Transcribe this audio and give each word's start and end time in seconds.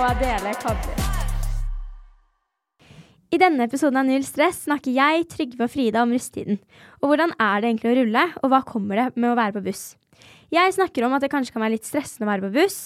Og 0.00 0.06
Adele 0.14 0.52
Kabler. 0.56 1.08
I 3.30 3.38
denne 3.38 3.66
episoden 3.68 4.00
av 4.00 4.06
Null 4.08 4.24
stress 4.26 4.64
snakker 4.64 4.94
jeg, 4.96 5.26
Trygve 5.30 5.66
og 5.66 5.70
Frida 5.70 6.02
om 6.02 6.12
russetiden. 6.14 6.56
Og 6.98 7.10
hvordan 7.12 7.34
er 7.36 7.60
det 7.60 7.68
egentlig 7.68 7.90
å 7.90 7.96
rulle, 7.98 8.22
og 8.40 8.50
hva 8.50 8.62
kommer 8.66 8.98
det 8.98 9.20
med 9.20 9.30
å 9.30 9.36
være 9.38 9.58
på 9.58 9.62
buss? 9.68 9.82
Jeg 10.50 10.72
snakker 10.74 11.04
om 11.06 11.12
at 11.14 11.22
det 11.22 11.30
kanskje 11.30 11.54
kan 11.54 11.62
være 11.62 11.76
litt 11.76 11.86
stressende 11.86 12.26
å 12.26 12.30
være 12.30 12.48
på 12.48 12.52
buss. 12.56 12.78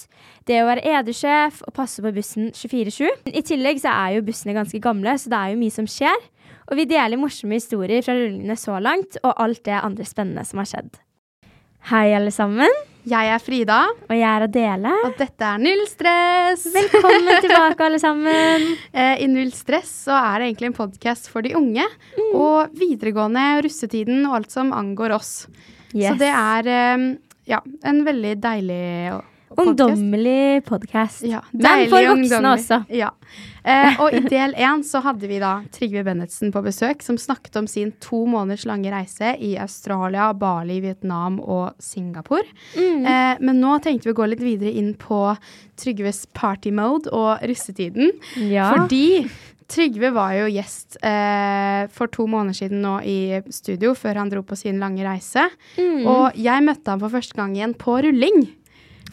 Det 0.45 0.59
å 0.61 0.67
være 0.67 0.83
edersjef 0.91 1.61
og 1.65 1.73
passe 1.77 2.03
på 2.03 2.11
bussen 2.13 2.51
24-7. 2.51 3.31
I 3.31 3.43
tillegg 3.47 3.79
så 3.81 3.93
er 3.95 4.17
jo 4.17 4.25
bussene 4.27 4.57
ganske 4.57 4.81
gamle, 4.83 5.15
så 5.17 5.31
det 5.31 5.39
er 5.39 5.53
jo 5.53 5.61
mye 5.63 5.75
som 5.77 5.87
skjer. 5.89 6.27
Og 6.67 6.81
vi 6.81 6.87
deler 6.89 7.21
morsomme 7.21 7.57
historier 7.57 8.03
fra 8.05 8.17
rullingene 8.17 8.59
så 8.59 8.75
langt, 8.83 9.17
og 9.23 9.33
alt 9.33 9.63
det 9.65 9.79
andre 9.79 10.05
spennende 10.05 10.45
som 10.45 10.61
har 10.61 10.69
skjedd. 10.69 10.99
Hei, 11.89 12.09
alle 12.17 12.33
sammen. 12.35 12.69
Jeg 13.05 13.29
er 13.29 13.41
Frida, 13.43 13.79
Og 14.09 14.15
jeg 14.17 14.25
er 14.25 14.43
Adele. 14.47 14.91
og 15.05 15.13
dette 15.19 15.45
er 15.45 15.59
Null 15.61 15.83
stress! 15.85 16.63
Velkommen 16.73 17.35
tilbake, 17.43 17.85
alle 17.85 17.99
sammen. 18.01 18.65
Eh, 18.95 19.21
I 19.21 19.27
Null 19.29 19.51
stress 19.53 19.91
så 20.07 20.15
er 20.15 20.39
det 20.41 20.47
egentlig 20.49 20.71
en 20.71 20.77
podkast 20.79 21.27
for 21.29 21.45
de 21.45 21.51
unge. 21.57 21.85
Og 22.33 22.73
videregående 22.79 23.43
russetiden 23.65 24.23
og 24.25 24.39
alt 24.39 24.55
som 24.55 24.71
angår 24.73 25.13
oss. 25.19 25.31
Så 25.93 26.15
det 26.17 26.31
er 26.31 26.69
eh, 26.71 27.05
ja, 27.51 27.59
en 27.85 28.01
veldig 28.07 28.33
deilig. 28.41 28.81
Ungdommelig 29.57 30.65
podkast. 30.65 31.23
Ja, 31.23 31.41
Men 31.51 31.89
for 31.89 32.03
voksne 32.09 32.51
også. 32.55 32.79
Ja. 32.93 33.11
Eh, 33.65 33.97
og 34.01 34.13
i 34.13 34.21
del 34.27 34.53
én 34.61 34.83
så 34.85 35.01
hadde 35.01 35.29
vi 35.29 35.39
da 35.41 35.55
Trygve 35.73 36.03
Bennetsen 36.05 36.51
på 36.53 36.61
besøk, 36.65 37.01
som 37.05 37.17
snakket 37.17 37.57
om 37.57 37.69
sin 37.69 37.93
to 38.03 38.25
måneders 38.29 38.67
lange 38.69 38.91
reise 38.93 39.33
i 39.41 39.55
Australia, 39.61 40.29
Bali, 40.37 40.81
Vietnam 40.83 41.39
og 41.41 41.73
Singapore. 41.81 42.45
Mm. 42.75 43.07
Eh, 43.09 43.41
men 43.41 43.63
nå 43.63 43.79
tenkte 43.83 44.09
vi 44.09 44.15
å 44.15 44.19
gå 44.21 44.29
litt 44.29 44.43
videre 44.45 44.75
inn 44.75 44.93
på 44.99 45.21
Trygves 45.81 46.25
party 46.37 46.73
mode 46.75 47.11
og 47.15 47.41
russetiden. 47.47 48.13
Ja. 48.51 48.69
Fordi 48.75 49.25
Trygve 49.71 50.11
var 50.13 50.35
jo 50.37 50.49
gjest 50.53 50.99
eh, 51.01 51.87
for 51.93 52.11
to 52.13 52.27
måneder 52.29 52.59
siden 52.59 52.83
nå 52.85 52.99
i 53.01 53.41
studio, 53.49 53.95
før 53.97 54.21
han 54.21 54.29
dro 54.29 54.43
på 54.45 54.57
sin 54.59 54.77
lange 54.81 55.01
reise. 55.07 55.47
Mm. 55.79 56.05
Og 56.05 56.37
jeg 56.37 56.65
møtte 56.67 56.93
ham 56.93 57.01
for 57.01 57.13
første 57.13 57.37
gang 57.39 57.57
igjen 57.57 57.73
på 57.81 57.97
rulling. 58.05 58.45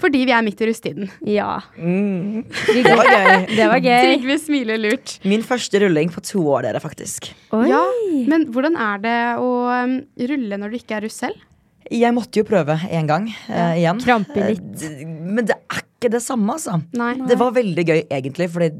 Fordi 0.02 0.24
vi 0.26 0.34
er 0.34 0.42
midt 0.42 0.60
i 0.64 0.66
rustiden 0.68 1.06
Ja. 1.30 1.60
Mm. 1.78 2.42
Det 2.74 2.96
var 2.98 3.06
gøy. 3.06 3.46
Det 3.52 3.68
var 3.70 3.78
gøy. 3.84 4.02
Trygve 4.08 4.38
smiler 4.42 4.80
lurt. 4.82 5.14
Min 5.28 5.44
første 5.46 5.78
rulling 5.84 6.10
på 6.12 6.22
to 6.26 6.42
år, 6.50 6.66
dere, 6.66 6.82
faktisk. 6.82 7.30
Oi. 7.54 7.68
Ja, 7.70 7.84
men 8.30 8.48
hvordan 8.52 8.76
er 8.80 9.00
det 9.04 9.16
å 9.38 9.48
um, 9.70 9.96
rulle 10.32 10.58
når 10.60 10.74
du 10.74 10.80
ikke 10.80 10.98
er 10.98 11.06
russ 11.06 11.20
selv? 11.22 11.38
Jeg 11.92 12.14
måtte 12.16 12.40
jo 12.40 12.46
prøve 12.48 12.76
en 12.88 13.08
gang 13.10 13.30
uh, 13.50 13.74
igjen. 13.76 14.02
Krampe 14.02 14.38
Eh, 14.42 14.52
litt. 14.54 14.84
Men 15.06 15.44
det 15.46 15.56
er 15.58 15.82
ikke 15.82 15.88
det 16.10 16.22
samme, 16.24 16.56
altså. 16.56 16.80
Nei. 16.98 17.14
Det 17.28 17.36
var 17.38 17.52
veldig 17.54 17.84
gøy, 17.86 18.00
egentlig, 18.10 18.48
for 18.50 18.64
det 18.64 18.72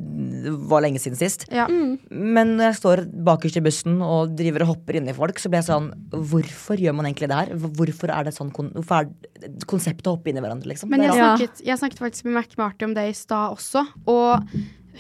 var 0.67 0.83
lenge 0.83 0.99
siden 0.99 1.19
sist. 1.21 1.45
Ja. 1.55 1.69
Men 2.11 2.57
når 2.57 2.73
jeg 2.73 2.79
står 2.81 3.05
bakerst 3.29 3.61
i 3.61 3.63
bussen 3.63 4.01
og 4.03 4.35
driver 4.39 4.65
og 4.65 4.73
hopper 4.73 4.99
inni 4.99 5.15
folk, 5.15 5.39
så 5.39 5.49
blir 5.53 5.61
jeg 5.61 5.69
sånn 5.69 5.91
Hvorfor 6.11 6.81
gjør 6.83 6.97
man 6.99 7.07
egentlig 7.07 7.29
det 7.31 7.39
her? 7.39 7.55
Hvorfor 7.55 8.11
er 8.11 8.27
det 8.27 8.35
sånn 8.35 8.51
kon 8.55 8.73
Hvorfor 8.75 9.05
er 9.05 9.11
det 9.47 9.67
konseptet 9.71 10.11
å 10.11 10.17
hoppe 10.17 10.33
inn 10.33 10.41
i 10.41 10.43
hverandre, 10.43 10.73
liksom? 10.73 10.91
Men 10.91 11.05
jeg 11.07 11.15
snakket, 11.15 11.63
jeg 11.69 11.79
snakket 11.79 12.03
faktisk 12.03 12.27
med 12.27 12.41
Mac 12.41 12.57
Marty 12.59 12.89
om 12.89 12.95
det 12.99 13.07
i 13.13 13.15
stad 13.17 13.55
også. 13.55 13.85
Og 14.11 14.51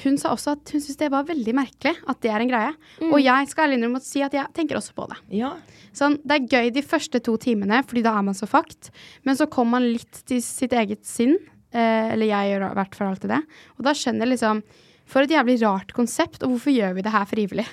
hun 0.04 0.16
sa 0.16 0.30
også 0.32 0.54
at 0.54 0.70
hun 0.72 0.80
syntes 0.80 0.96
det 1.02 1.10
var 1.12 1.26
veldig 1.28 1.52
merkelig 1.58 1.96
at 2.08 2.20
det 2.24 2.30
er 2.32 2.40
en 2.40 2.48
greie. 2.52 2.72
Og 3.10 3.18
jeg 3.20 3.50
skal 3.50 3.66
ærlig 3.66 3.80
innrømme 3.80 4.00
å 4.00 4.06
si 4.06 4.22
at 4.24 4.32
jeg 4.38 4.54
tenker 4.56 4.78
også 4.78 4.94
på 4.96 5.10
det. 5.10 5.18
ja. 5.42 5.56
Sånn, 5.92 6.14
det 6.24 6.38
er 6.38 6.46
gøy 6.48 6.70
de 6.72 6.80
første 6.80 7.20
to 7.20 7.34
timene, 7.36 7.82
fordi 7.84 8.00
da 8.06 8.14
er 8.16 8.24
man 8.24 8.32
så 8.32 8.46
fakt. 8.48 8.88
Men 9.28 9.36
så 9.36 9.44
kommer 9.44 9.76
man 9.76 9.90
litt 9.92 10.22
til 10.24 10.38
sitt 10.40 10.72
eget 10.72 11.02
sinn. 11.04 11.34
Eh, 11.72 12.12
eller 12.12 12.28
jeg 12.28 12.52
gjør 12.52 12.66
i 12.68 12.78
hvert 12.78 12.96
fall 12.98 13.12
alltid 13.12 13.32
det. 13.32 13.42
Og 13.78 13.86
da 13.86 13.94
skjønner 13.96 14.26
jeg 14.26 14.34
liksom 14.36 14.64
For 15.12 15.26
et 15.26 15.32
jævlig 15.34 15.58
rart 15.60 15.90
konsept, 15.92 16.44
og 16.44 16.54
hvorfor 16.54 16.72
gjør 16.72 16.92
vi 16.96 17.02
det 17.04 17.12
her 17.12 17.24
frivillig? 17.28 17.64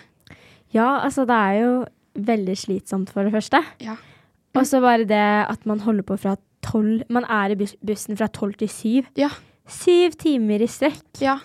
Ja, 0.73 0.99
altså 1.05 1.23
det 1.29 1.35
er 1.35 1.59
jo 1.61 1.73
veldig 2.19 2.55
slitsomt 2.57 3.11
for 3.13 3.23
det 3.23 3.31
første. 3.31 3.61
Ja. 3.85 3.95
Og 4.57 4.65
så 4.67 4.81
bare 4.83 5.05
det 5.07 5.27
at 5.45 5.65
man 5.69 5.79
holder 5.85 6.03
på 6.03 6.17
fra 6.19 6.35
tolv 6.65 7.05
Man 7.07 7.23
er 7.29 7.53
i 7.53 7.59
bussen 7.85 8.17
fra 8.19 8.27
tolv 8.27 8.57
til 8.59 8.69
syv. 8.69 9.07
Ja. 9.15 9.29
Syv 9.69 10.17
timer 10.19 10.65
i 10.65 10.67
strekk. 10.67 11.05
Ja. 11.21 11.37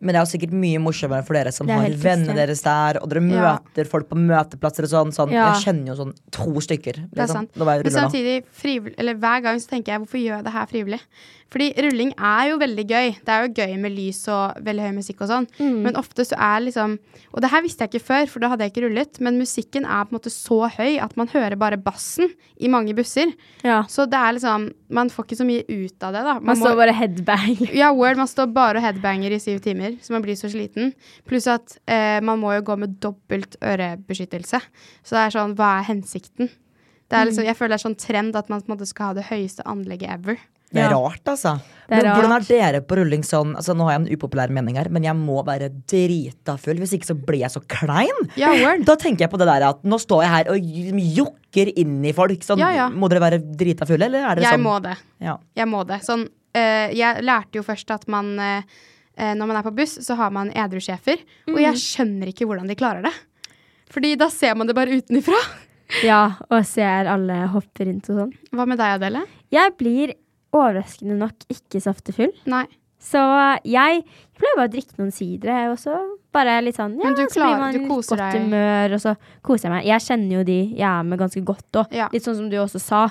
Men 0.00 0.12
det 0.12 0.20
er 0.20 0.24
jo 0.26 0.32
sikkert 0.38 0.52
mye 0.52 0.80
morsommere 0.82 1.24
for 1.24 1.34
dere 1.38 1.52
som 1.54 1.68
har 1.70 1.88
vennene 2.02 2.34
deres 2.36 2.60
der, 2.62 2.98
og 3.00 3.08
dere 3.08 3.22
Ja. 3.24 3.58
møter 3.58 3.86
folk 3.88 4.08
på 4.08 4.18
møteplasser 4.18 4.84
og 4.84 4.90
sånn. 4.90 5.12
sånn. 5.14 5.30
Ja. 5.32 5.52
Jeg 5.54 5.64
kjenner 5.64 5.86
jo 5.86 6.04
sånn 6.04 6.14
to 6.30 6.60
stykker. 6.60 6.98
Er 7.16 7.26
liksom. 7.26 7.48
Men 7.56 7.90
samtidig, 7.90 8.44
eller 8.98 9.14
hver 9.14 9.42
gang 9.42 9.56
så 9.56 9.68
tenker 9.68 9.92
jeg 9.92 10.00
hvorfor 10.02 10.20
gjør 10.20 10.36
jeg 10.36 10.44
det 10.44 10.52
her 10.52 10.66
frivillig? 10.66 11.00
Fordi 11.54 11.68
rulling 11.84 12.10
er 12.18 12.48
jo 12.50 12.58
veldig 12.58 12.84
gøy. 12.90 13.08
Det 13.24 13.30
er 13.30 13.44
jo 13.46 13.52
gøy 13.54 13.74
med 13.78 13.92
lys 13.94 14.20
og 14.32 14.56
veldig 14.66 14.86
høy 14.88 14.94
musikk 14.96 15.20
og 15.22 15.28
sånn. 15.30 15.46
Mm. 15.60 15.76
Men 15.84 15.98
ofte 16.00 16.24
så 16.26 16.34
er 16.40 16.64
liksom 16.66 16.98
Og 17.34 17.40
det 17.42 17.50
her 17.50 17.62
visste 17.62 17.82
jeg 17.82 17.90
ikke 17.90 18.06
før, 18.06 18.28
for 18.30 18.40
da 18.40 18.48
hadde 18.48 18.60
jeg 18.66 18.72
ikke 18.72 18.84
rullet. 18.88 19.20
Men 19.20 19.38
musikken 19.38 19.84
er 19.84 20.04
på 20.06 20.14
en 20.14 20.18
måte 20.18 20.30
så 20.30 20.70
høy 20.70 20.98
at 21.02 21.16
man 21.16 21.28
hører 21.28 21.56
bare 21.58 21.76
bassen 21.76 22.30
i 22.60 22.68
mange 22.70 22.94
busser. 22.94 23.32
Ja. 23.64 23.82
Så 23.90 24.06
det 24.10 24.18
er 24.18 24.32
liksom 24.34 24.72
Man 24.94 25.10
får 25.10 25.26
ikke 25.26 25.38
så 25.40 25.46
mye 25.46 25.64
ut 25.66 26.02
av 26.06 26.12
det, 26.14 26.22
da. 26.22 26.38
Man 26.40 26.56
står 26.56 26.76
bare 26.78 26.94
headbang. 26.94 27.74
ja, 27.74 27.92
word, 27.92 28.16
man 28.16 28.30
står 28.30 28.52
bare 28.54 28.76
og 28.78 28.82
headbanger 28.86 29.34
i 29.34 29.38
syv 29.42 29.60
timer, 29.64 29.83
så 30.02 30.14
man 30.16 30.22
blir 30.24 30.36
så 30.38 30.50
sliten. 30.52 30.92
Pluss 31.28 31.46
at 31.50 31.76
eh, 31.86 32.20
man 32.24 32.40
må 32.42 32.54
jo 32.56 32.64
gå 32.70 32.76
med 32.80 32.96
dobbelt 33.04 33.56
ørebeskyttelse. 33.62 34.60
Så 35.04 35.16
det 35.16 35.22
er 35.26 35.36
sånn, 35.38 35.54
hva 35.58 35.78
er 35.80 35.88
hensikten? 35.92 36.50
Det 37.10 37.18
er 37.20 37.28
liksom, 37.28 37.44
jeg 37.46 37.56
føler 37.58 37.74
det 37.76 37.80
er 37.82 37.88
sånn 37.88 38.00
trend 38.00 38.36
at 38.40 38.48
man 38.50 38.62
på 38.64 38.70
en 38.70 38.76
måte 38.78 38.88
skal 38.88 39.12
ha 39.12 39.16
det 39.20 39.28
høyeste 39.28 39.64
anlegget 39.68 40.10
ever. 40.16 40.38
Det 40.74 40.80
er 40.82 40.90
Ja. 40.90 40.96
rart, 40.98 41.22
altså. 41.30 41.60
Er 41.88 42.02
men 42.02 42.16
hvordan 42.16 42.32
er 42.34 42.44
dere 42.48 42.80
på 42.82 42.96
rulling 42.98 43.22
sånn 43.22 43.52
altså, 43.54 43.76
Nå 43.76 43.84
har 43.84 43.92
jeg 43.92 44.00
en 44.08 44.16
upopulær 44.16 44.50
mening 44.50 44.74
her, 44.80 44.88
men 44.90 45.04
jeg 45.04 45.14
må 45.14 45.44
være 45.46 45.68
drita 45.86 46.56
full. 46.58 46.80
Hvis 46.80 46.94
ikke 46.96 47.06
så 47.12 47.14
blir 47.14 47.40
jeg 47.44 47.50
så 47.52 47.60
klein. 47.68 48.30
Ja, 48.40 48.50
word. 48.58 48.82
Da 48.88 48.96
tenker 48.96 49.26
jeg 49.28 49.30
på 49.30 49.38
det 49.38 49.46
der 49.46 49.68
at 49.68 49.84
nå 49.84 50.00
står 50.02 50.24
jeg 50.24 50.32
her 50.32 50.50
og 50.50 50.58
jokker 51.20 51.70
inn 51.78 52.00
i 52.04 52.12
folk. 52.16 52.40
Sånn, 52.42 52.58
Ja, 52.58 52.72
ja. 52.74 52.88
Må 52.90 53.08
dere 53.12 53.20
være 53.22 53.38
drita 53.54 53.86
fulle, 53.86 54.08
eller 54.08 54.24
er 54.32 54.34
det 54.40 54.44
Jeg 54.48 54.56
sånn? 54.58 54.62
må 54.66 54.82
det. 54.82 54.96
Ja. 55.20 55.36
Jeg 55.54 55.68
må 55.70 55.84
det. 55.86 56.00
Sånn, 56.02 56.26
eh, 56.54 56.90
jeg 56.96 57.22
lærte 57.22 57.52
jo 57.60 57.62
først 57.62 57.90
at 57.94 58.08
man 58.08 58.34
eh, 58.40 58.62
Når 59.16 59.46
man 59.46 59.56
er 59.60 59.62
på 59.62 59.70
buss, 59.76 59.98
så 60.02 60.16
har 60.18 60.32
man 60.34 60.48
edrusjefer. 60.50 61.20
Og 61.52 61.60
jeg 61.62 61.78
skjønner 61.78 62.32
ikke 62.32 62.48
hvordan 62.50 62.66
de 62.70 62.74
klarer 62.78 63.04
det. 63.06 63.12
Fordi 63.94 64.14
da 64.18 64.26
ser 64.32 64.56
man 64.58 64.66
det 64.70 64.74
bare 64.78 64.96
utenfra. 65.02 65.38
Ja, 66.02 66.32
og 66.48 66.64
ser 66.66 67.06
alle 67.12 67.34
hoppe 67.52 67.84
rundt 67.86 68.06
og 68.10 68.16
sånn. 68.16 68.30
Hva 68.56 68.64
med 68.66 68.78
deg, 68.80 68.94
Adele? 68.96 69.20
Jeg 69.52 69.74
blir 69.78 70.14
overraskende 70.56 71.18
nok 71.20 71.44
ikke 71.52 71.78
så 71.84 71.92
ofte 71.92 72.14
full. 72.16 72.32
Nei. 72.50 72.64
Så 73.04 73.20
jeg 73.68 74.00
pleier 74.38 74.56
bare 74.56 74.64
å 74.70 74.72
drikke 74.72 74.96
noen 74.96 75.12
sidere, 75.12 75.58
og 75.70 75.76
så 75.78 75.92
bare 76.34 76.54
litt 76.64 76.78
sånn 76.80 76.96
Ja, 76.96 77.04
Men 77.10 77.18
du 77.18 77.22
så 77.28 77.44
blir 77.44 77.60
man 77.60 77.76
du 77.76 77.84
godt 77.90 78.14
deg. 78.16 78.38
humør, 78.40 78.96
og 78.96 79.02
så 79.04 79.12
koser 79.44 79.68
jeg 79.68 79.74
meg. 79.76 79.86
Jeg 79.92 80.06
kjenner 80.08 80.38
jo 80.38 80.42
de 80.48 80.58
jeg 80.72 80.88
er 80.88 81.06
med 81.12 81.20
ganske 81.20 81.44
godt 81.52 81.80
òg. 81.84 81.94
Ja. 82.00 82.08
Litt 82.16 82.26
sånn 82.26 82.40
som 82.40 82.48
du 82.50 82.56
også 82.64 82.80
sa, 82.82 83.04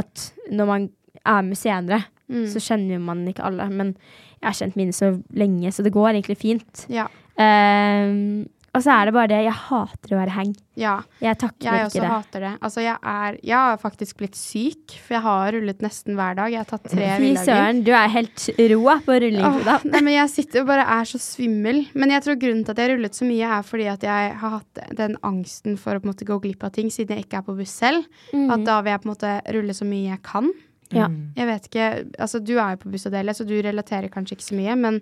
at 0.00 0.26
når 0.50 0.70
man 0.72 0.88
er 1.20 1.42
med 1.46 1.60
senere, 1.60 2.00
Mm. 2.28 2.46
så 2.50 2.58
kjenner 2.62 2.98
man 2.98 3.22
ikke 3.30 3.44
alle. 3.46 3.68
Men 3.70 3.94
jeg 4.40 4.48
har 4.48 4.58
kjent 4.58 4.76
mine 4.76 4.92
så 4.96 5.12
lenge, 5.34 5.70
så 5.72 5.84
det 5.86 5.94
går 5.94 6.10
egentlig 6.14 6.38
fint. 6.42 6.86
Ja. 6.92 7.06
Um, 7.38 8.46
og 8.76 8.82
så 8.84 8.92
er 8.92 9.08
det 9.08 9.12
bare 9.16 9.28
det, 9.30 9.36
jeg 9.46 9.56
hater 9.56 10.10
å 10.12 10.16
være 10.18 10.32
hang. 10.34 10.50
ja. 10.76 10.98
Jeg 11.24 11.38
takler 11.40 11.64
Jeg 11.64 11.72
ikke 11.80 11.86
også 11.86 12.00
det. 12.02 12.08
hater 12.12 12.42
det. 12.44 12.50
Altså, 12.60 12.82
jeg, 12.84 12.96
er, 13.08 13.36
jeg 13.48 13.56
har 13.56 13.78
faktisk 13.80 14.18
blitt 14.20 14.36
syk, 14.36 14.98
for 15.00 15.16
jeg 15.16 15.22
har 15.24 15.52
rullet 15.56 15.80
nesten 15.80 16.18
hver 16.18 16.36
dag. 16.36 16.50
Jeg 16.52 16.60
har 16.60 16.68
tatt 16.68 16.84
tre 16.92 17.06
Fy 17.16 17.30
søren, 17.40 17.80
du 17.86 17.88
er 17.96 18.12
helt 18.12 18.44
rå 18.74 18.98
på 19.06 19.16
rulling. 19.24 19.40
Åh, 19.48 19.56
Frida. 19.62 19.78
nei, 19.94 20.02
men 20.04 20.16
jeg 20.18 20.32
sitter 20.34 20.60
og 20.60 20.68
bare 20.68 20.84
er 20.98 21.08
så 21.08 21.22
svimmel. 21.24 21.86
Men 21.96 22.12
jeg 22.12 22.26
tror 22.26 22.36
grunnen 22.42 22.66
til 22.68 22.74
at 22.76 22.82
jeg 22.82 22.90
har 22.90 22.94
rullet 22.98 23.16
så 23.16 23.30
mye, 23.30 23.54
er 23.56 23.64
fordi 23.72 23.88
at 23.94 24.06
jeg 24.10 24.36
har 24.44 24.54
hatt 24.58 24.84
den 25.00 25.16
angsten 25.24 25.80
for 25.80 25.96
å 25.96 26.04
på 26.04 26.12
måte 26.12 26.28
gå 26.28 26.36
glipp 26.44 26.68
av 26.68 26.76
ting, 26.76 26.92
siden 26.92 27.16
jeg 27.16 27.24
ikke 27.30 27.40
er 27.40 27.48
på 27.48 27.56
buss 27.56 27.72
selv. 27.80 28.04
Mm. 28.36 28.50
At 28.58 28.68
da 28.68 28.82
vil 28.84 28.92
jeg 28.92 29.00
på 29.06 29.08
en 29.08 29.14
måte 29.14 29.34
rulle 29.56 29.78
så 29.80 29.88
mye 29.88 30.10
jeg 30.12 30.20
kan. 30.28 30.52
Ja. 30.92 31.08
Jeg 31.36 31.46
vet 31.46 31.64
ikke, 31.70 31.86
altså 32.18 32.38
Du 32.44 32.56
er 32.58 32.70
jo 32.76 32.76
på 32.84 32.90
buss 32.92 33.06
og 33.06 33.12
så 33.12 33.46
du 33.46 33.54
relaterer 33.62 34.08
kanskje 34.08 34.36
ikke 34.36 34.50
så 34.50 34.54
mye, 34.56 34.76
men 34.78 35.00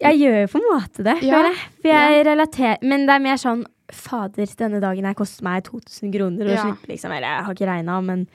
Jeg 0.00 0.18
gjør 0.18 0.40
jo 0.40 0.46
på 0.48 0.58
en 0.58 0.68
måte 0.72 1.04
det, 1.04 1.22
Ja. 1.22 1.34
føler 1.42 1.50
jeg. 1.52 1.58
For 1.82 1.88
jeg 1.88 2.26
relaterer 2.26 2.78
Men 2.82 3.06
det 3.06 3.14
er 3.14 3.18
mer 3.20 3.36
sånn 3.36 3.64
Fader, 3.92 4.46
denne 4.56 4.80
dagen 4.80 5.04
her 5.04 5.12
koster 5.14 5.44
meg 5.44 5.64
2000 5.64 6.10
kroner 6.12 6.46
å 6.46 6.50
Ja. 6.54 6.62
slippe, 6.64 6.88
liksom. 6.88 7.10
Eller 7.12 7.28
jeg 7.28 7.44
har 7.44 7.54
ikke 7.54 7.66
regna, 7.68 8.00
men 8.02 8.26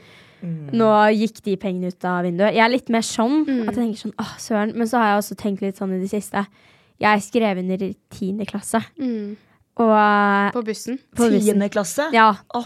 nå 0.44 0.90
gikk 1.18 1.42
de 1.44 1.58
pengene 1.58 1.88
ut 1.88 2.06
av 2.06 2.24
vinduet. 2.24 2.54
Jeg 2.54 2.64
er 2.64 2.70
litt 2.70 2.88
mer 2.90 3.02
sånn 3.02 3.46
Mm. 3.46 3.68
at 3.68 3.76
jeg 3.76 3.96
tenker 3.96 3.98
sånn 3.98 4.14
åh, 4.20 4.36
søren. 4.38 4.76
Men 4.76 4.88
så 4.88 4.98
har 5.00 5.08
jeg 5.16 5.24
også 5.24 5.36
tenkt 5.36 5.62
litt 5.62 5.76
sånn 5.76 5.92
i 5.98 6.00
det 6.00 6.10
siste. 6.10 6.46
Jeg 7.00 7.20
skrev 7.22 7.58
under 7.58 7.84
i 7.84 7.96
tiende 8.12 8.46
klasse, 8.46 8.86
mm, 9.00 9.36
og 9.78 10.54
på 10.54 10.64
bussen. 10.66 10.98
på. 11.16 11.30
Tiende 11.30 11.70
klasse? 11.72 12.10
Ja, 12.14 12.32
Å, 12.56 12.64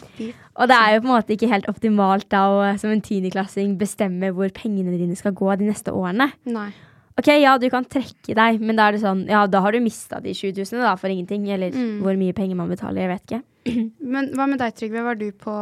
og 0.55 0.67
det 0.69 0.77
er 0.77 0.95
jo 0.95 1.01
på 1.03 1.09
en 1.09 1.15
måte 1.15 1.35
ikke 1.35 1.49
helt 1.51 1.67
optimalt 1.69 2.27
da 2.29 2.45
å 2.49 2.79
som 2.79 2.89
en 2.93 3.01
tiendeklassing 3.01 3.77
bestemme 3.77 4.31
hvor 4.33 4.49
pengene 4.49 4.97
dine 4.97 5.15
skal 5.15 5.31
gå 5.33 5.55
de 5.59 5.65
neste 5.69 5.91
årene. 5.93 6.31
Nei. 6.45 6.71
Ok, 7.15 7.27
ja, 7.37 7.57
du 7.61 7.67
kan 7.69 7.85
trekke 7.85 8.33
deg, 8.33 8.59
men 8.59 8.75
da 8.75 8.87
er 8.89 8.95
det 8.95 9.03
sånn, 9.03 9.27
ja, 9.29 9.43
da 9.45 9.59
har 9.61 9.71
du 9.71 9.79
mista 9.85 10.17
de 10.19 10.31
20 10.33 10.63
000 10.73 10.81
da, 10.81 10.95
for 10.97 11.09
ingenting. 11.13 11.45
Eller 11.53 11.69
Mm. 11.69 11.99
hvor 12.01 12.17
mye 12.17 12.33
penger 12.33 12.55
man 12.57 12.69
betaler, 12.69 13.01
jeg 13.05 13.09
vet 13.11 13.21
ikke. 13.27 13.43
Men 14.01 14.31
hva 14.33 14.47
med 14.49 14.57
deg, 14.59 14.73
Trygve? 14.75 15.03
Var 15.05 15.15
du 15.15 15.27
på, 15.31 15.53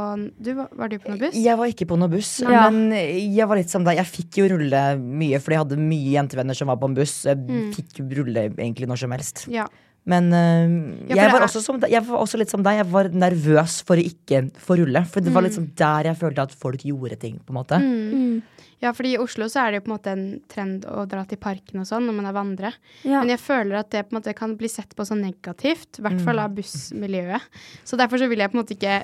du, 0.42 0.54
var, 0.56 0.88
du 0.88 0.98
på 0.98 1.10
noe 1.12 1.20
buss? 1.20 1.36
Jeg 1.36 1.58
var 1.60 1.68
ikke 1.68 1.86
på 1.92 1.98
noe 2.00 2.08
buss, 2.10 2.40
Ja. 2.40 2.70
men 2.72 2.96
jeg 2.96 3.46
var 3.48 3.58
litt 3.60 3.70
som 3.70 3.84
deg. 3.84 3.98
Jeg 4.00 4.06
fikk 4.08 4.40
jo 4.40 4.48
rulle 4.56 4.80
mye, 4.98 5.38
fordi 5.44 5.58
jeg 5.58 5.64
hadde 5.66 5.78
mye 5.78 6.16
jentevenner 6.16 6.56
som 6.56 6.68
var 6.72 6.78
på 6.82 6.88
en 6.88 6.96
buss. 6.96 7.26
Jeg 7.28 7.38
Mm. 7.38 7.74
fikk 7.76 8.00
rulle 8.16 8.48
egentlig 8.56 8.88
når 8.88 8.98
som 9.04 9.12
helst. 9.12 9.46
Ja. 9.52 9.68
Men 10.06 10.32
øh, 10.34 11.10
Ja, 11.12 11.16
jeg, 11.16 11.32
var 11.32 11.42
er- 11.42 11.46
også 11.48 11.62
som, 11.62 11.80
jeg 11.88 12.02
var 12.08 12.18
også 12.24 12.38
litt 12.42 12.50
som 12.50 12.64
deg. 12.66 12.80
Jeg 12.82 12.88
var 12.92 13.10
nervøs 13.14 13.84
for 13.86 13.96
å 13.96 14.02
ikke 14.04 14.48
få 14.58 14.80
rulle. 14.80 15.06
For 15.06 15.22
det 15.22 15.32
var 15.34 15.42
Mm. 15.44 15.50
liksom 15.50 15.68
der 15.76 16.04
jeg 16.10 16.18
følte 16.18 16.42
at 16.42 16.52
folk 16.58 16.82
gjorde 16.82 17.20
ting. 17.20 17.40
på 17.46 17.50
en 17.54 17.60
måte 17.64 17.78
Mm. 17.82 18.42
Ja, 18.82 18.92
fordi 18.94 19.14
i 19.14 19.18
Oslo 19.22 19.46
så 19.46 19.62
er 19.68 19.72
det 19.72 19.84
jo 19.84 19.86
på 19.86 19.92
en 19.92 19.98
måte 20.00 20.12
en 20.12 20.42
trend 20.50 20.86
å 20.90 21.08
dra 21.08 21.24
til 21.24 21.38
parken 21.38 21.80
og 21.82 21.86
sånn 21.86 22.02
når 22.08 22.14
man 22.18 22.26
er 22.26 22.34
vandrer. 22.34 22.74
Ja. 23.04 23.20
Men 23.22 23.30
jeg 23.30 23.38
føler 23.40 23.76
at 23.78 23.92
det 23.92 24.10
på 24.10 24.16
en 24.16 24.22
måte 24.24 24.34
kan 24.36 24.56
bli 24.58 24.68
sett 24.68 24.96
på 24.96 25.06
så 25.06 25.14
negativt, 25.16 26.00
i 26.00 26.02
hvert 26.02 26.20
fall 26.26 26.40
av 26.40 26.50
bussmiljøet. 26.56 27.42
Så 27.86 27.96
derfor 27.96 28.18
så 28.18 28.28
vil 28.28 28.40
jeg 28.40 28.50
på 28.52 28.58
en 28.58 28.64
måte 28.64 28.74
ikke 28.76 29.04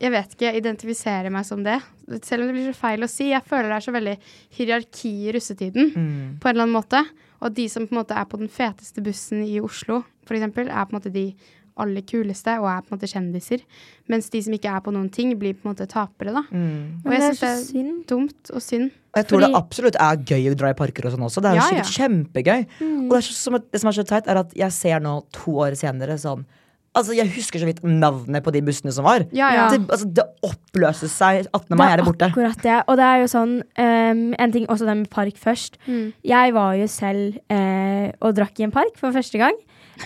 jeg 0.00 0.10
vet 0.14 0.32
ikke, 0.34 0.46
jeg 0.48 0.62
identifiserer 0.62 1.30
meg 1.30 1.44
som 1.44 1.62
det. 1.62 1.78
Selv 2.24 2.42
om 2.42 2.48
det 2.48 2.54
blir 2.56 2.72
så 2.72 2.78
feil 2.80 3.04
å 3.04 3.08
si. 3.10 3.30
Jeg 3.30 3.44
føler 3.44 3.68
det 3.68 3.76
er 3.78 3.86
så 3.86 3.92
veldig 3.92 4.16
hierarki 4.56 5.12
i 5.28 5.32
russetiden 5.36 5.92
Mm. 5.94 6.38
på 6.40 6.48
en 6.48 6.54
eller 6.56 6.64
annen 6.66 6.76
måte. 6.82 7.04
Og 7.42 7.54
de 7.54 7.68
som 7.68 7.86
på 7.86 7.92
en 7.94 8.02
måte 8.02 8.16
er 8.16 8.24
på 8.28 8.38
den 8.38 8.48
feteste 8.48 9.02
bussen 9.02 9.44
i 9.44 9.60
Oslo, 9.60 10.04
for 10.26 10.34
eksempel, 10.36 10.68
er 10.68 10.84
på 10.86 10.92
en 10.94 11.00
måte 11.00 11.12
de 11.12 11.34
aller 11.80 12.02
kuleste 12.02 12.58
og 12.60 12.66
er 12.68 12.82
på 12.82 12.90
en 12.92 12.98
måte 12.98 13.08
kjendiser. 13.08 13.60
Mens 14.08 14.28
de 14.28 14.42
som 14.42 14.52
ikke 14.52 14.68
er 14.74 14.80
på 14.84 14.92
noen 14.92 15.10
ting, 15.10 15.32
blir 15.38 15.54
på 15.54 15.64
en 15.68 15.74
måte 15.74 15.86
tapere, 15.88 16.32
da. 16.34 16.42
Mm. 16.52 17.00
Og 17.06 17.12
jeg 17.12 17.20
det 17.20 17.28
er 17.28 17.32
syns 17.32 17.40
det 17.40 17.48
er 17.48 17.62
synd. 17.64 18.06
dumt 18.06 18.50
og 18.52 18.60
synd. 18.62 18.90
Og 18.90 19.16
jeg 19.16 19.26
tror 19.28 19.40
Fordi- 19.40 19.52
det 19.52 19.62
absolutt 19.62 19.96
er 19.96 20.16
gøy 20.16 20.50
å 20.52 20.56
dra 20.56 20.68
i 20.70 20.74
parker 20.74 21.06
og 21.06 21.12
sånn 21.12 21.24
også. 21.24 21.40
Det 21.42 21.50
er 21.50 21.54
jo 21.54 21.60
Ja, 21.60 21.68
sikkert 21.70 21.96
kjempegøy. 21.98 22.66
Og 23.04 23.08
det, 23.10 23.16
er 23.16 23.20
så, 23.28 23.32
som, 23.32 23.52
det 23.72 23.80
som 23.80 23.88
er 23.88 23.92
så 23.92 24.04
teit, 24.06 24.26
er 24.28 24.36
at 24.36 24.52
jeg 24.54 24.72
ser 24.72 25.00
nå 25.00 25.24
to 25.32 25.50
år 25.52 25.72
senere 25.76 26.18
sånn 26.18 26.44
Altså, 26.90 27.14
Jeg 27.14 27.30
husker 27.36 27.62
så 27.62 27.68
vidt 27.68 27.84
navnet 27.86 28.42
på 28.42 28.50
de 28.50 28.62
bussene 28.66 28.90
som 28.92 29.06
var. 29.06 29.22
Ja, 29.30 29.52
ja. 29.54 29.68
Det, 29.70 29.84
altså, 29.86 30.08
det 30.10 30.24
oppløser 30.42 31.10
seg. 31.12 31.46
18. 31.54 31.76
mai 31.78 31.86
er 31.86 32.00
det 32.00 32.06
borte. 32.08 32.30
akkurat 32.32 32.62
det. 32.64 32.78
Og 32.90 32.98
det 32.98 33.06
er 33.06 33.22
jo 33.22 33.28
sånn 33.30 33.52
um, 33.62 34.24
En 34.34 34.54
ting 34.54 34.66
også 34.66 34.88
det 34.88 34.96
med 35.04 35.10
park 35.12 35.38
først. 35.38 35.78
Mm. 35.86 36.12
Jeg 36.26 36.54
var 36.56 36.74
jo 36.80 36.88
selv 36.90 37.38
uh, 37.52 38.10
og 38.18 38.34
drakk 38.38 38.58
i 38.58 38.66
en 38.66 38.74
park 38.74 38.98
for 38.98 39.14
første 39.14 39.38
gang 39.38 39.54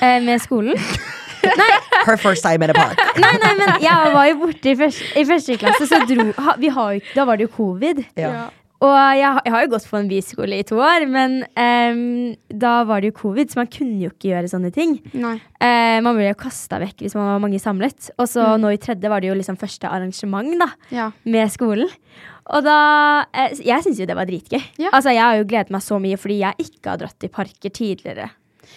uh, 0.02 0.20
med 0.26 0.42
skolen. 0.44 0.76
Her 2.04 2.16
first 2.20 2.44
time 2.44 2.64
in 2.64 2.70
a 2.70 2.76
park. 2.76 3.00
Nei, 3.20 3.32
nei, 3.40 3.52
men 3.58 3.72
jeg 3.80 4.12
var 4.12 4.28
jo 4.28 4.36
borte 4.42 4.70
i 4.72 4.76
første, 4.76 5.08
i 5.20 5.24
første 5.28 5.56
klasse, 5.60 5.88
så 5.88 6.00
dro 6.08 6.30
ha, 6.40 6.54
vi 6.60 6.70
har 6.72 6.94
jo, 6.96 7.02
Da 7.14 7.26
var 7.28 7.40
det 7.40 7.48
jo 7.48 7.52
covid. 7.56 8.00
Ja. 8.20 8.48
Og 8.84 8.92
jeg, 9.16 9.38
jeg 9.46 9.52
har 9.54 9.62
jo 9.64 9.70
gått 9.72 9.86
på 9.88 9.96
en 9.96 10.08
biskole 10.10 10.58
i 10.60 10.64
to 10.68 10.76
år, 10.82 11.06
men 11.08 11.38
um, 11.56 12.34
da 12.52 12.74
var 12.84 13.00
det 13.00 13.12
jo 13.12 13.16
covid, 13.22 13.48
så 13.54 13.62
man 13.62 13.70
kunne 13.72 13.96
jo 14.02 14.10
ikke 14.12 14.28
gjøre 14.34 14.50
sånne 14.50 14.70
ting. 14.74 14.98
Eh, 15.64 16.00
man 16.04 16.18
ble 16.18 16.26
jo 16.28 16.36
kasta 16.36 16.76
vekk 16.82 17.00
hvis 17.06 17.14
man 17.16 17.30
var 17.30 17.40
mange 17.46 17.60
samlet. 17.62 18.10
Og 18.18 18.28
så 18.28 18.44
Mm. 18.44 18.60
nå 18.60 18.72
i 18.74 18.80
tredje 18.82 19.08
var 19.08 19.20
det 19.24 19.30
jo 19.32 19.38
liksom 19.38 19.56
første 19.56 19.88
arrangement 19.88 20.52
da, 20.60 20.68
Ja. 20.92 21.06
med 21.24 21.48
skolen. 21.54 21.88
Og 22.52 22.62
da 22.66 23.24
uh, 23.24 23.48
Jeg 23.56 23.80
syns 23.86 23.98
jo 23.98 24.04
det 24.06 24.16
var 24.18 24.26
dritgøy. 24.28 24.60
Ja. 24.78 24.90
Altså, 24.92 25.14
jeg 25.14 25.22
har 25.24 25.36
jo 25.40 25.44
gledet 25.48 25.70
meg 25.72 25.80
så 25.80 25.96
mye 25.98 26.18
fordi 26.20 26.40
jeg 26.42 26.54
ikke 26.68 26.90
har 26.90 26.98
dratt 27.00 27.24
i 27.24 27.28
parker 27.32 27.70
tidligere. 27.72 28.28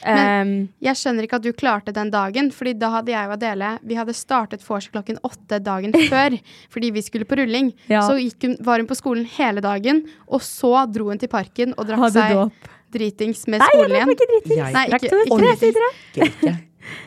Men- 0.05 0.17
Ehm, 0.17 0.69
Jeg 0.81 0.95
skjønner 0.95 1.23
ikke 1.27 1.35
at 1.35 1.41
du 1.43 1.51
klarte 1.53 1.93
den 1.93 2.09
dagen, 2.11 2.51
Fordi 2.51 2.73
da 2.77 2.89
hadde 2.89 3.11
jeg 3.11 3.27
og 3.27 3.33
Adele 3.33 3.79
Vi 3.83 3.95
hadde 3.95 4.13
startet 4.13 4.61
vors 4.67 4.87
klokken 4.87 5.17
åtte 5.23 5.59
dagen 5.63 5.91
før 6.11 6.37
fordi 6.69 6.91
vi 6.91 7.01
skulle 7.01 7.25
på 7.25 7.35
rulling. 7.37 7.73
Ja. 7.89 8.01
Så 8.01 8.17
gikk 8.19 8.41
hun, 8.43 8.57
var 8.61 8.77
hun 8.79 8.87
på 8.87 8.95
skolen 8.95 9.25
hele 9.25 9.61
dagen, 9.61 10.03
og 10.27 10.41
så 10.41 10.85
dro 10.91 11.09
hun 11.09 11.17
til 11.19 11.27
parken 11.29 11.73
og 11.77 11.87
drakk 11.87 12.11
seg 12.11 12.33
dåp. 12.35 12.53
dritings 12.91 13.47
med 13.47 13.59
Nei, 13.59 13.67
jeg 13.67 13.73
skolen 13.73 13.89
drakk 13.89 13.99
igjen. 13.99 14.11
ikke 14.15 14.27
dritings. 14.31 14.57
Jeg 14.57 14.73
Nei, 14.73 14.85
ikke, 14.87 15.05
ikke, 15.05 15.11
ikke, 15.27 15.83
ikke 16.15 16.27
ikke. 16.27 16.57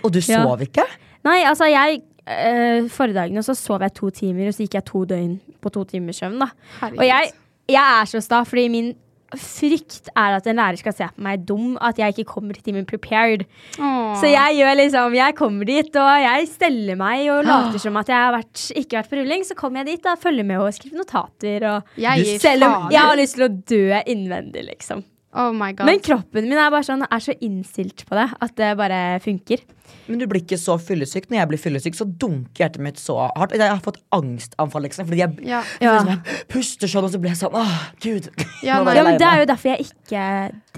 Og 0.04 0.12
du 0.12 0.18
Ja. 0.28 0.42
sov 0.44 0.60
ikke? 0.62 0.84
Nei, 1.24 1.38
altså 1.44 1.64
jeg 1.70 2.02
øh, 2.28 2.88
Forrige 2.88 3.14
dagen 3.14 3.42
så 3.42 3.54
sov 3.56 3.80
jeg 3.82 3.94
to 3.94 4.10
timer, 4.10 4.48
og 4.48 4.54
så 4.54 4.64
gikk 4.66 4.74
jeg 4.74 4.84
to 4.84 5.04
døgn 5.04 5.38
på 5.60 5.70
to 5.72 5.84
timers 5.84 6.16
søvn. 6.20 6.38
da 6.40 6.46
Herregud. 6.80 6.98
Og 6.98 7.06
jeg, 7.06 7.30
jeg 7.68 8.00
er 8.00 8.04
så 8.10 8.20
sta, 8.24 8.42
fordi 8.44 8.68
min 8.68 8.94
frykt 9.38 10.10
er 10.16 10.36
at 10.38 10.46
en 10.50 10.58
lærer 10.58 10.80
skal 10.80 10.94
se 10.96 11.08
på 11.14 11.24
meg 11.26 11.44
dum, 11.48 11.76
at 11.80 11.98
jeg 12.00 12.14
ikke 12.14 12.32
kommer 12.32 12.56
til 12.56 12.70
timen 12.70 12.86
prepared. 12.88 13.44
Åh. 13.78 14.16
Så 14.20 14.30
jeg 14.30 14.58
gjør 14.58 14.74
liksom 14.80 15.14
Jeg 15.14 15.36
kommer 15.38 15.68
dit, 15.68 15.96
og 15.96 16.10
jeg 16.24 16.48
steller 16.50 16.98
meg 17.00 17.28
og 17.30 17.44
later 17.46 17.78
som 17.82 18.00
at 18.00 18.10
jeg 18.10 18.16
har 18.16 18.34
vært, 18.34 18.64
ikke 18.82 18.98
vært 18.98 19.12
på 19.12 19.20
rulling. 19.20 19.46
Så 19.46 19.56
kommer 19.58 19.82
jeg 19.82 19.96
dit 19.96 20.10
og 20.10 20.18
følger 20.22 20.48
med 20.50 20.64
og 20.64 20.74
skriver 20.74 21.02
notater. 21.04 21.68
Og 21.70 22.00
Jeg 22.00 22.40
selv 22.42 22.66
om 22.68 22.90
jeg 22.90 23.00
har 23.00 23.18
lyst 23.20 23.38
til 23.38 23.46
å 23.46 23.54
dø 23.74 23.84
innvendig, 24.10 24.66
liksom. 24.72 25.04
Oh 25.32 25.52
my 25.54 25.70
god. 25.72 25.86
Men 25.86 26.00
kroppen 26.02 26.48
min 26.48 26.58
er 26.58 26.72
bare 26.74 26.82
sånn, 26.86 27.04
er 27.06 27.22
så 27.22 27.34
innstilt 27.38 28.02
på 28.08 28.16
det 28.18 28.26
at 28.42 28.54
det 28.58 28.70
bare 28.80 28.98
funker. 29.22 29.62
Men 30.10 30.18
du 30.18 30.26
blir 30.30 30.42
ikke 30.42 30.58
så 30.58 30.74
fyllesyk. 30.82 31.28
Når 31.30 31.38
jeg 31.38 31.50
blir 31.52 31.60
fyllesyk, 31.62 31.94
så 31.98 32.06
dunker 32.06 32.64
hjertet 32.64 32.82
mitt 32.82 32.98
så 32.98 33.14
hardt. 33.28 33.54
Jeg 33.54 33.62
har 33.70 33.82
fått 33.84 34.00
angstanfall, 34.14 34.88
liksom. 34.88 35.06
Fordi 35.06 35.22
jeg, 35.22 35.36
ja. 35.46 35.62
Ja. 35.82 35.94
liksom, 35.94 36.10
jeg 36.16 36.46
puster 36.50 36.90
sånn, 36.90 37.06
og 37.06 37.14
så 37.14 37.20
blir 37.22 37.30
jeg 37.34 37.40
sånn 37.44 37.54
Åh, 37.60 37.76
gud. 38.02 38.26
Ja, 38.66 38.80
nei. 38.86 38.96
Ja, 38.98 39.04
men 39.06 39.20
Det 39.22 39.28
er 39.28 39.42
jo 39.44 39.50
derfor 39.52 39.72
jeg 39.74 39.86
ikke 39.90 40.24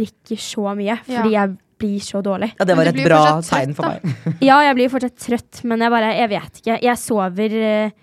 drikker 0.03 0.43
så 0.45 0.67
mye. 0.77 0.99
Ja. 1.01 1.23
Fordi 1.23 1.37
jeg 1.39 1.57
blir 1.83 2.05
så 2.05 2.21
dårlig. 2.23 2.53
Ja, 2.59 2.67
det 2.69 2.77
var 2.79 2.93
et 2.93 3.01
bra 3.09 3.23
tegn 3.47 3.73
for 3.79 3.89
meg. 3.89 4.21
Ja, 4.49 4.61
jeg 4.69 4.77
blir 4.79 4.93
fortsatt 4.93 5.17
trøtt, 5.19 5.63
men 5.65 5.81
jeg 5.83 5.97
bare 5.97 6.13
Jeg 6.19 6.33
vet 6.37 6.61
ikke. 6.61 6.77
Jeg 6.85 7.01
sover 7.01 7.57
eh, 7.73 7.97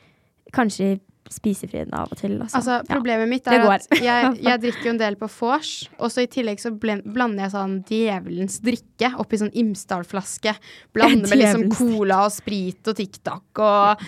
kanskje 0.56 0.96
i 1.30 1.34
spisefriden 1.34 1.94
av 1.94 2.10
og 2.12 2.18
til. 2.18 2.38
Altså. 2.42 2.58
Altså, 2.60 2.78
Ja. 2.80 2.96
Problemet 2.96 3.30
mitt 3.30 3.48
er 3.48 3.62
at 3.70 3.88
jeg, 4.02 4.30
jeg 4.42 4.62
drikker 4.64 4.88
jo 4.88 4.94
en 4.96 5.02
del 5.02 5.16
på 5.20 5.30
vors, 5.30 5.72
og 6.00 6.12
så 6.12 6.24
i 6.24 6.30
tillegg 6.32 6.60
så 6.62 6.72
blander 6.74 7.44
jeg 7.46 7.54
sånn 7.54 7.76
djevelens 7.88 8.60
drikke 8.66 9.12
oppi 9.22 9.40
sånn 9.42 9.54
Imsdal-flaske. 9.54 10.56
Blander 10.96 11.30
med 11.30 11.42
liksom 11.42 11.68
cola 11.76 12.24
og 12.26 12.34
sprit 12.34 12.90
og 12.90 12.98
TikTok 12.98 13.62
og 13.66 14.06